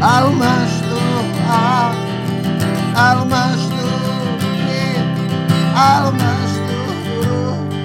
almas 0.00 0.70
do 0.88 0.98
ar, 1.52 1.94
almas 2.96 3.60
do 3.60 3.88
almas 5.76 6.50
do 6.66 6.80
tudo. 7.04 7.78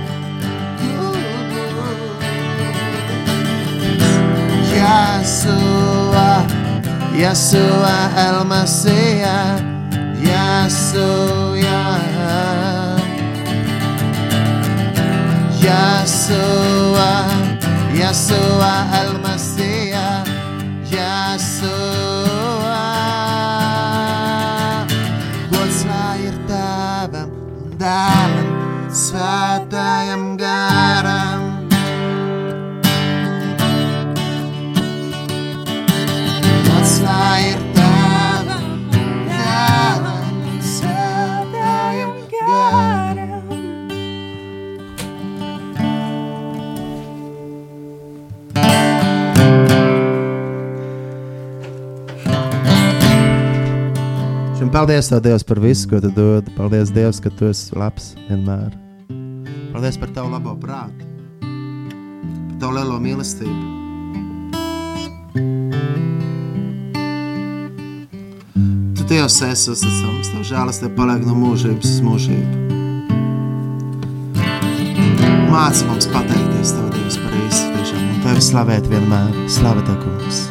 A 4.85 5.23
sua, 5.23 6.45
e 7.13 7.25
a 7.25 7.35
sua 7.35 8.09
alma 8.15 8.65
ceia, 8.65 9.55
e 10.21 10.29
a 10.31 10.69
sua, 10.69 11.57
e 15.61 15.67
a 15.67 16.05
sua. 16.05 17.32
Yeshua 18.03 18.73
I. 18.91 19.22
paldies, 54.73 55.07
Tev, 55.09 55.21
Dievs, 55.21 55.43
par 55.45 55.59
visu, 55.61 55.87
ko 55.89 56.01
Tu 56.01 56.09
dod. 56.15 56.49
Paldies, 56.57 56.89
Dievs, 56.93 57.21
ka 57.21 57.29
Tu 57.29 57.45
esi 57.51 57.75
labs 57.77 58.13
vienmēr. 58.25 58.73
Paldies 59.73 59.99
par 60.01 60.09
Tavu 60.15 60.33
labo 60.33 60.55
prātu, 60.57 61.05
par 61.41 62.57
Tavu 62.61 62.73
lielo 62.77 62.97
mīlestību. 63.03 63.61
Tu 68.97 69.07
Dievs 69.09 69.37
esi 69.49 69.69
uzticams, 69.75 70.33
Tavu 70.33 70.49
žēlastība 70.49 70.97
paliek 70.97 71.21
no 71.27 71.37
mūžības 71.37 71.93
uz 71.93 72.01
mūžību. 72.09 72.81
Māci 75.53 75.85
mums 75.85 76.09
pateikties 76.09 76.73
Tev, 76.73 76.89
Dievs, 76.97 77.21
par 77.21 77.37
visu, 77.37 77.69
tiešām, 77.77 78.03
un 78.09 78.25
Tevi 78.25 78.49
slavēt 78.49 78.89
vienmēr. 78.89 79.31
Slava 79.53 79.85
Tev, 79.85 80.01
kungs! 80.01 80.47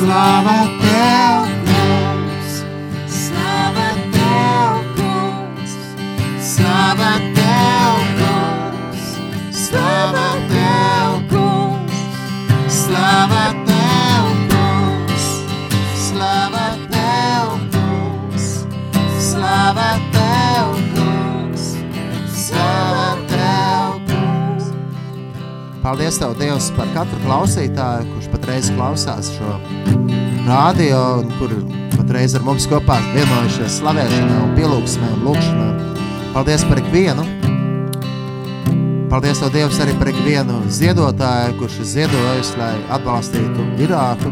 Slava 0.00 0.64
Tev, 0.80 1.44
kungs! 1.68 2.64
Slava 3.06 3.88
Tev, 4.14 4.72
kungs! 4.96 5.72
Slava 6.40 7.12
Tev, 7.36 7.96
kungs! 8.16 9.04
Slava 9.52 10.28
Tev, 10.48 11.28
kungs! 11.28 11.98
Slava 12.68 13.49
Paldies, 25.90 26.20
Tev, 26.22 26.36
Dievs, 26.38 26.68
par 26.76 26.86
katru 26.94 27.16
klausītāju, 27.24 28.04
kurš 28.12 28.26
patreiz 28.30 28.68
klausās 28.70 29.32
šo 29.34 29.56
radio, 30.46 31.00
un 31.18 31.32
kur 31.40 31.50
patreiz 31.96 32.36
ar 32.38 32.44
mums 32.46 32.68
kopā 32.70 33.00
vienojušies 33.08 33.80
slavēšanā 33.80 34.36
un 34.44 34.52
pielūgsmē 34.54 35.08
un 35.16 35.26
lūkšanā. 35.26 35.66
Paldies 36.30 36.62
par 36.70 36.78
ikvienu! 36.78 37.26
Paldies, 39.10 39.42
Tev, 39.42 39.50
Dievs, 39.56 39.82
arī 39.82 39.98
par 39.98 40.12
ikvienu 40.12 40.62
ziedotāju, 40.78 41.58
kurš 41.58 41.80
ir 41.82 41.92
ziedojis, 41.96 42.54
lai 42.60 42.72
atbalstītu 42.94 43.66
Irāku. 43.82 44.30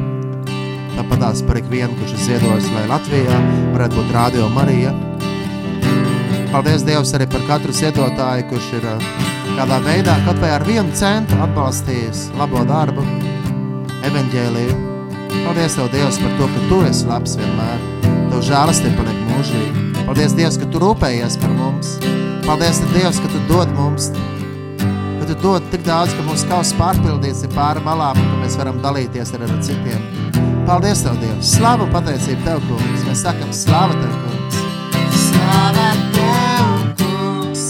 Tāpat 0.95 1.25
tās 1.25 1.43
par 1.49 1.59
ikvienu, 1.59 1.99
kurš 1.99 2.15
ir 2.21 2.27
ziedojis, 2.29 2.71
lai 2.77 2.87
Latvijā 2.93 3.41
varētu 3.75 3.99
būt 3.99 4.15
Radio 4.15 4.47
Marija. 4.55 4.95
Paldies, 6.55 6.87
Dievs, 6.87 7.17
arī 7.19 7.27
par 7.35 7.51
katru 7.51 7.75
ziedotāju, 7.75 8.47
kurš 8.55 8.77
ir 8.79 8.95
ā, 8.95 9.01
kādā 9.59 9.79
veidā, 9.83 10.15
kaut 10.23 10.39
vai 10.39 10.53
ar 10.55 10.63
vienu 10.67 10.93
centu 10.95 11.35
atbalstījis 11.43 12.29
labo 12.39 12.61
darbu, 12.69 13.03
evaņģēliju. 14.07 14.77
Paldies, 15.43 15.75
Tev, 15.75 15.89
Dievs, 15.91 16.19
par 16.23 16.37
to, 16.39 16.47
ka 16.53 16.67
Tu 16.69 16.79
esi 16.87 17.09
labs 17.09 17.35
vienmēr. 17.41 17.81
Tev 18.31 18.45
žēlastība 18.47 19.01
paliek 19.01 19.19
mūžīgi. 19.33 20.05
Paldies, 20.07 20.37
Dievs, 20.39 20.59
ka 20.61 20.69
Tu 20.71 20.83
rūpējies 20.83 21.39
par 21.43 21.55
mums. 21.57 21.97
Paldies, 22.47 22.79
Dievs, 22.93 23.19
ka 23.25 23.31
Tu 23.33 23.41
dod 23.51 23.73
mums, 23.75 24.13
ka 24.85 25.27
Tu 25.27 25.39
dod 25.43 25.67
tik 25.73 25.83
daudz, 25.89 26.15
ka 26.15 26.27
mūsu 26.29 26.47
kauss 26.53 26.77
pārpildīts 26.79 27.43
ir 27.49 27.53
pāri 27.57 27.83
malām 27.87 28.21
un 28.23 28.31
ka 28.31 28.39
mēs 28.45 28.59
varam 28.61 28.79
dalīties 28.85 29.35
ar, 29.35 29.49
ar 29.49 29.59
citiem. 29.65 30.07
Paldies, 30.69 31.03
Tev, 31.03 31.19
Dievs! 31.25 31.57
Slavu 31.57 31.89
pateicību 31.97 32.47
Tev, 32.47 32.63
kungs! 32.71 33.03
Mēs 33.09 33.27
sakam, 33.27 33.51
slava 33.57 33.99
Tev, 33.99 34.15
kungs! 34.23 34.63
Slava 35.27 35.91
Tev, 36.15 36.89
kungs! 37.03 37.69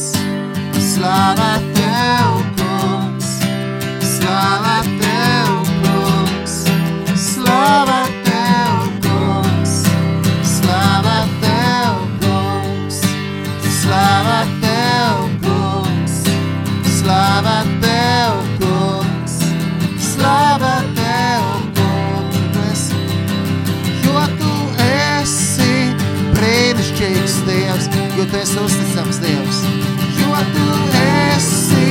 Slava 0.93 1.51
Tev, 1.57 1.68
tu 28.31 28.37
esi 28.37 28.59
uzticams 28.65 29.21
Dievs. 29.23 29.63
Jo 30.21 30.37
tu 30.55 30.67
esi 31.35 31.87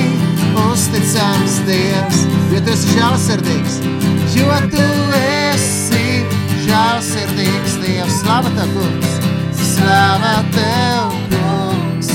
uzticams 0.72 1.60
Dievs, 1.68 2.26
jo 2.52 2.62
tu 2.66 2.74
esi 2.74 2.94
žēlsirdīgs. 2.98 3.80
Jo 4.38 4.60
tu 4.72 4.86
esi 5.20 6.04
žēlsirdīgs 6.68 7.80
Dievs. 7.84 8.22
Slava 8.22 8.54
tev, 8.58 8.76
kungs! 8.76 9.18
Slava 9.58 10.36
tev, 10.54 11.18
kungs! 11.34 12.14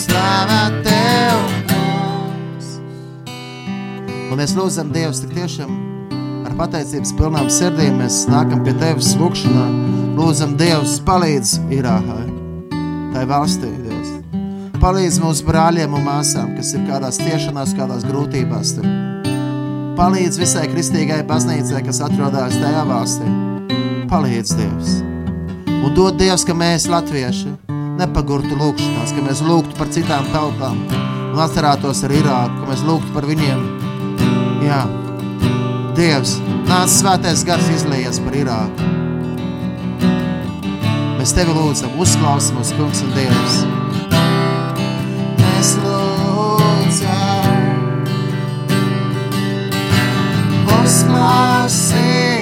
Slava 0.00 0.62
tev, 0.86 1.44
kungs! 1.74 2.74
Un 4.30 4.40
mēs 4.40 4.56
lūdzam 4.56 4.92
Dievs 4.94 5.24
tik 5.24 5.36
tiešām 5.36 5.78
ar 6.46 6.56
pateicības 6.58 7.12
pilnām 7.18 7.48
sirdīm 7.52 8.00
mēs 8.00 8.24
nākam 8.30 8.64
pie 8.64 8.74
Tevis 8.80 9.14
lūkšanā. 9.20 9.66
Lūdzam 10.16 10.56
Dievs 10.60 10.98
palīdz 11.06 11.58
Irākai, 11.72 12.26
tai 13.20 13.28
valstī, 13.28 13.68
Dievs. 13.84 14.12
Palīdz 14.80 15.18
mūsu 15.20 15.44
brāļiem 15.44 15.92
un 15.92 16.06
māsām, 16.06 16.54
kas 16.56 16.72
ir 16.72 16.86
kādās 16.88 17.18
tiešanās, 17.20 17.74
kādās 17.76 18.06
grūtībās 18.08 18.72
tur. 18.78 18.86
Palīdz 19.98 20.38
visai 20.40 20.64
kristīgai 20.72 21.20
baznīcai, 21.28 21.82
kas 21.84 22.00
atrodas 22.06 22.56
tajā 22.56 22.84
valstī. 22.88 23.28
Palīdz 24.08 24.54
Dievs! 24.56 24.94
Un 25.68 25.92
dod 25.96 26.16
Dievs, 26.20 26.46
ka 26.48 26.56
mēs, 26.56 26.88
latvieši, 26.88 27.52
nepagurtu 28.00 28.56
lūkšanās, 28.56 29.12
ka 29.12 29.26
mēs 29.26 29.44
lūgtu 29.44 29.76
par 29.76 29.92
citām 29.92 30.24
tautām 30.32 30.80
un 31.34 31.42
atcerētos 31.44 32.00
ar 32.08 32.16
Irāku, 32.16 32.62
ka 32.62 32.70
mēs 32.72 32.86
lūgtu 32.88 33.12
par 33.18 33.28
viņiem. 33.28 33.66
Jā, 34.64 34.80
Dievs, 35.98 36.38
nāc 36.70 36.88
svētais 36.94 37.44
gars 37.44 37.68
izlījies 37.76 38.22
par 38.24 38.40
Irāku. 38.40 38.90
Mēs 41.20 41.34
Tevi 41.36 41.52
lūdzam, 41.52 41.98
uzklausi 42.00 42.54
mūsu 42.56 42.78
kungs 42.78 43.02
un 43.04 43.10
Dievs. 43.12 43.56
Mēs 45.36 45.74
lūdzam, 45.82 47.58
uzklausi 50.78 52.39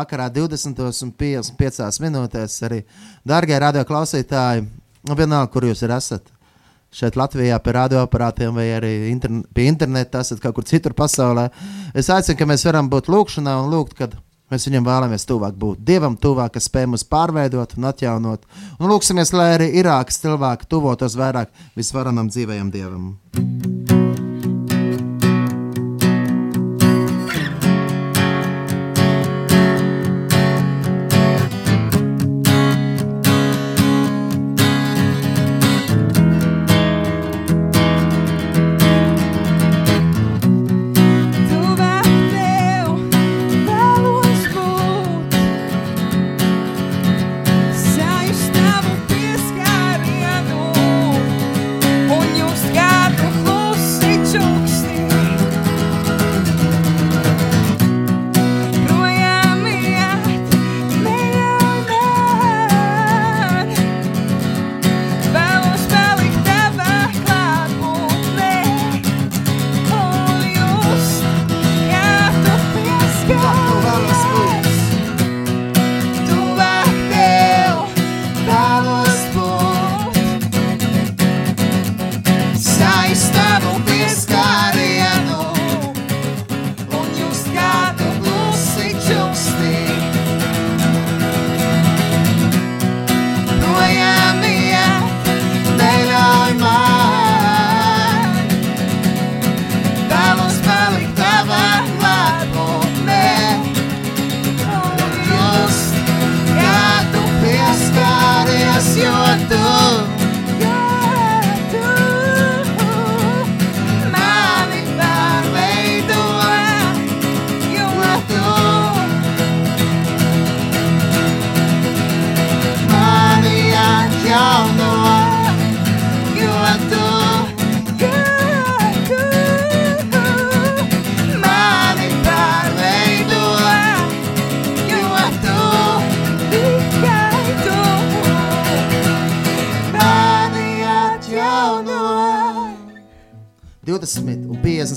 vakarā 0.00 0.28
20 0.34 0.82
un 1.06 1.14
55 1.22 2.02
minūtēs 2.04 2.58
arī, 2.68 2.82
dārgie 3.28 3.58
radio 3.60 3.84
klausītāji, 3.86 4.66
nu 5.08 5.16
vienalga, 5.18 5.52
kur 5.52 5.68
jūs 5.68 5.84
esat, 5.86 6.32
šeit 6.90 7.18
Latvijā 7.18 7.58
pie 7.62 7.74
radioaparātiem 7.76 8.56
vai 8.56 8.66
arī 8.74 8.94
interne 9.10 9.44
pie 9.54 9.68
interneta, 9.70 10.24
esat 10.24 10.42
kaut 10.42 10.58
kur 10.58 10.66
citur 10.66 10.96
pasaulē, 10.96 11.48
es 11.94 12.10
aicinu, 12.10 12.38
ka 12.38 12.48
mēs 12.50 12.66
varam 12.66 12.90
būt 12.90 13.10
lūkšanā 13.12 13.54
un 13.62 13.70
lūgt, 13.74 13.94
kad 14.00 14.16
mēs 14.50 14.66
viņam 14.66 14.88
vēlamies 14.88 15.28
tuvāk 15.28 15.54
būt. 15.60 15.84
Dievam 15.86 16.18
tuvāk, 16.18 16.56
kas 16.56 16.66
spēj 16.70 16.90
mūs 16.90 17.06
pārveidot 17.06 17.76
un 17.78 17.90
atjaunot. 17.92 18.48
Un 18.80 18.90
lūksimies, 18.90 19.34
lai 19.36 19.52
arī 19.54 19.70
Irākas 19.82 20.18
cilvēki 20.24 20.68
tuvotos 20.70 21.18
vairāk 21.20 21.54
visvarenam 21.78 22.32
dzīvajam 22.32 22.74
Dievam. 22.74 23.14
Tuvāk 23.30 23.49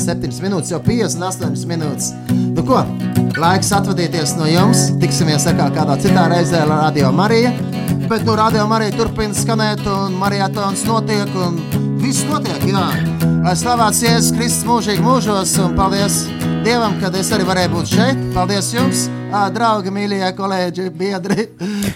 57 0.04 0.44
minūtes, 0.44 0.72
jau 0.74 0.80
58 0.84 1.68
minūtes. 1.70 2.10
Nu 2.54 2.64
ko, 2.68 2.82
laiks 3.40 3.72
atvadīties 3.76 4.36
no 4.40 4.48
jums. 4.50 4.90
Tiksimies 5.02 5.46
atkal 5.50 5.72
kādā 5.76 5.96
citā 6.04 6.26
reizē 6.32 6.64
ar 6.66 6.72
Radio 6.90 7.12
Mariju. 7.16 7.54
Bet 8.10 8.26
nu, 8.28 8.36
Radio 8.36 8.66
Marija 8.68 8.92
turpina 8.98 9.34
skanēt, 9.38 9.86
un 9.88 10.18
maratons 10.20 10.84
notiek, 10.88 11.32
un 11.40 11.58
viss 12.04 12.26
notiek. 12.28 12.66
Jā. 12.68 12.84
Lai 13.44 13.56
slavēts 13.60 14.04
Jēzus 14.04 14.36
Kristus 14.36 14.68
mūžīgi 14.68 15.04
mūžos, 15.04 15.56
un 15.64 15.74
paldies 15.80 16.26
Dievam, 16.64 16.96
ka 17.02 17.10
es 17.20 17.32
arī 17.36 17.48
varēju 17.48 17.74
būt 17.74 17.90
šeit. 17.96 18.22
Paldies 18.36 18.70
jums, 18.76 19.08
draugi, 19.56 19.92
mīļie 19.92 20.30
kolēģi, 20.38 20.90
biedri. 21.00 21.48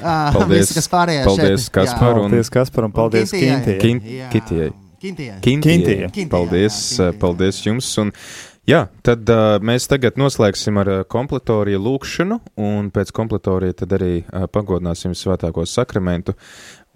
Paldies, 0.02 0.66
visi, 0.72 0.80
kas 0.80 0.90
pārējie 0.92 1.24
paldies. 1.28 1.70
Kaspar, 1.72 2.18
un- 2.20 2.28
Paldies, 2.32 2.52
Kaspar, 2.52 2.88
un 2.90 2.92
paldies, 2.96 3.32
Kintijai. 3.32 3.80
Kintijai. 4.32 4.74
Kin- 5.02 5.16
Jā. 5.18 5.40
Kitijai. 5.42 5.44
Kintijai. 5.46 5.78
Kintija. 5.78 6.08
Kintija, 6.10 6.30
Paldies, 6.34 6.78
jā, 6.98 7.04
Kintija. 7.12 7.20
paldies 7.22 7.60
jums. 7.66 7.90
Un, 8.02 8.12
jā, 8.68 8.88
tad 9.06 9.30
uh, 9.30 9.60
mēs 9.62 9.86
tagad 9.88 10.18
noslēgsim 10.18 10.78
ar 10.82 10.88
uh, 10.90 11.04
kompletoriju 11.06 11.80
lūkšanu, 11.86 12.40
un 12.58 12.90
pēc 12.92 13.12
kompletorija 13.14 13.74
tad 13.84 13.90
arī 14.00 14.24
uh, 14.26 14.48
pagodināsim 14.50 15.14
svētāko 15.18 15.66
sakramentu. 15.70 16.34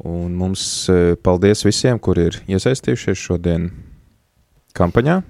Un 0.01 0.33
mums 0.33 0.89
uh, 0.89 1.13
paldies 1.21 1.61
visiem, 1.67 1.99
kuri 2.01 2.21
ir 2.31 2.39
iesaistījušies 2.49 3.17
šodien 3.21 3.69
kampaņā. 4.73 5.21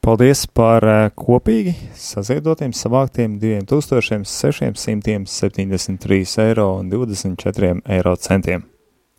Paldies 0.00 0.46
par 0.54 0.84
uh, 0.86 1.10
kopīgi 1.18 1.74
saziedotiem, 1.98 2.70
savāktiem 2.72 3.38
2673 3.42 6.38
eiro 6.46 6.86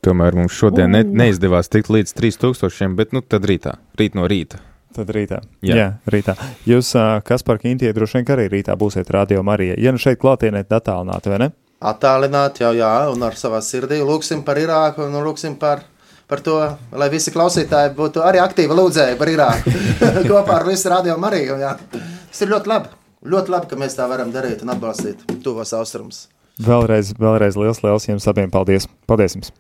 un 0.07 0.17
24 0.17 0.23
eiro 0.23 0.29
centiem. 0.29 0.29
Tomēr 0.29 0.35
mums 0.35 0.55
šodien 0.55 0.91
ne, 0.91 1.03
neizdevās 1.03 1.69
tikt 1.69 1.89
līdz 1.89 2.13
3000, 2.15 2.95
bet 2.95 3.11
nu 3.13 3.21
tad 3.21 3.43
rītā, 3.45 3.77
rīt 3.97 4.15
no 4.15 4.27
rīta. 4.27 4.59
Tad 4.95 5.09
rītā. 5.13 5.41
Jā. 5.61 5.75
Jā, 5.75 5.87
rītā. 6.09 6.35
Jūs, 6.65 6.95
kas 7.23 7.43
par 7.43 7.59
Kintie, 7.59 7.91
droši 7.93 8.17
vien 8.17 8.25
ka 8.25 8.33
arī 8.33 8.47
rītā 8.49 8.75
būsiet 8.75 9.09
radio 9.11 9.43
Marija. 9.43 9.75
Ja 9.77 9.91
nu 9.91 9.99
šeit 10.01 10.19
klātienē 10.19 10.63
attālināti, 10.65 11.29
vai 11.29 11.39
ne? 11.39 11.51
Attālināt 11.79 12.59
jau, 12.59 12.73
jā, 12.75 13.09
un 13.11 13.21
ar 13.23 13.37
savā 13.39 13.61
sirdī 13.61 14.01
lūksim 14.03 14.43
par 14.43 14.57
Irāku 14.59 15.05
un 15.05 15.15
lūksim 15.23 15.55
par, 15.59 15.85
par 16.27 16.41
to, 16.43 16.57
lai 16.91 17.09
visi 17.13 17.31
klausītāji 17.31 17.93
būtu 17.95 18.25
arī 18.25 18.41
aktīvi 18.43 18.75
lūdzēji 18.75 19.19
par 19.19 19.31
Irāku 19.31 19.75
kopā 20.31 20.57
ar 20.57 20.67
visu 20.67 20.89
radio 20.91 21.19
Mariju. 21.21 21.59
Jā. 21.61 21.77
Tas 21.93 22.43
ir 22.43 22.51
ļoti 22.55 22.73
labi. 22.73 22.91
Ļoti 23.29 23.51
labi, 23.51 23.69
ka 23.69 23.79
mēs 23.79 23.99
tā 23.99 24.07
varam 24.09 24.33
darīt 24.33 24.63
un 24.63 24.73
atbalstīt 24.73 25.23
tuvos 25.43 25.75
austrumus. 25.75 26.27
Vēlreiz, 26.59 27.13
vēlreiz 27.19 27.55
liels, 27.59 27.83
liels 27.85 28.09
jums 28.09 28.27
abiem 28.27 28.51
paldies. 28.51 28.89
Paldies 29.07 29.37
jums! 29.37 29.53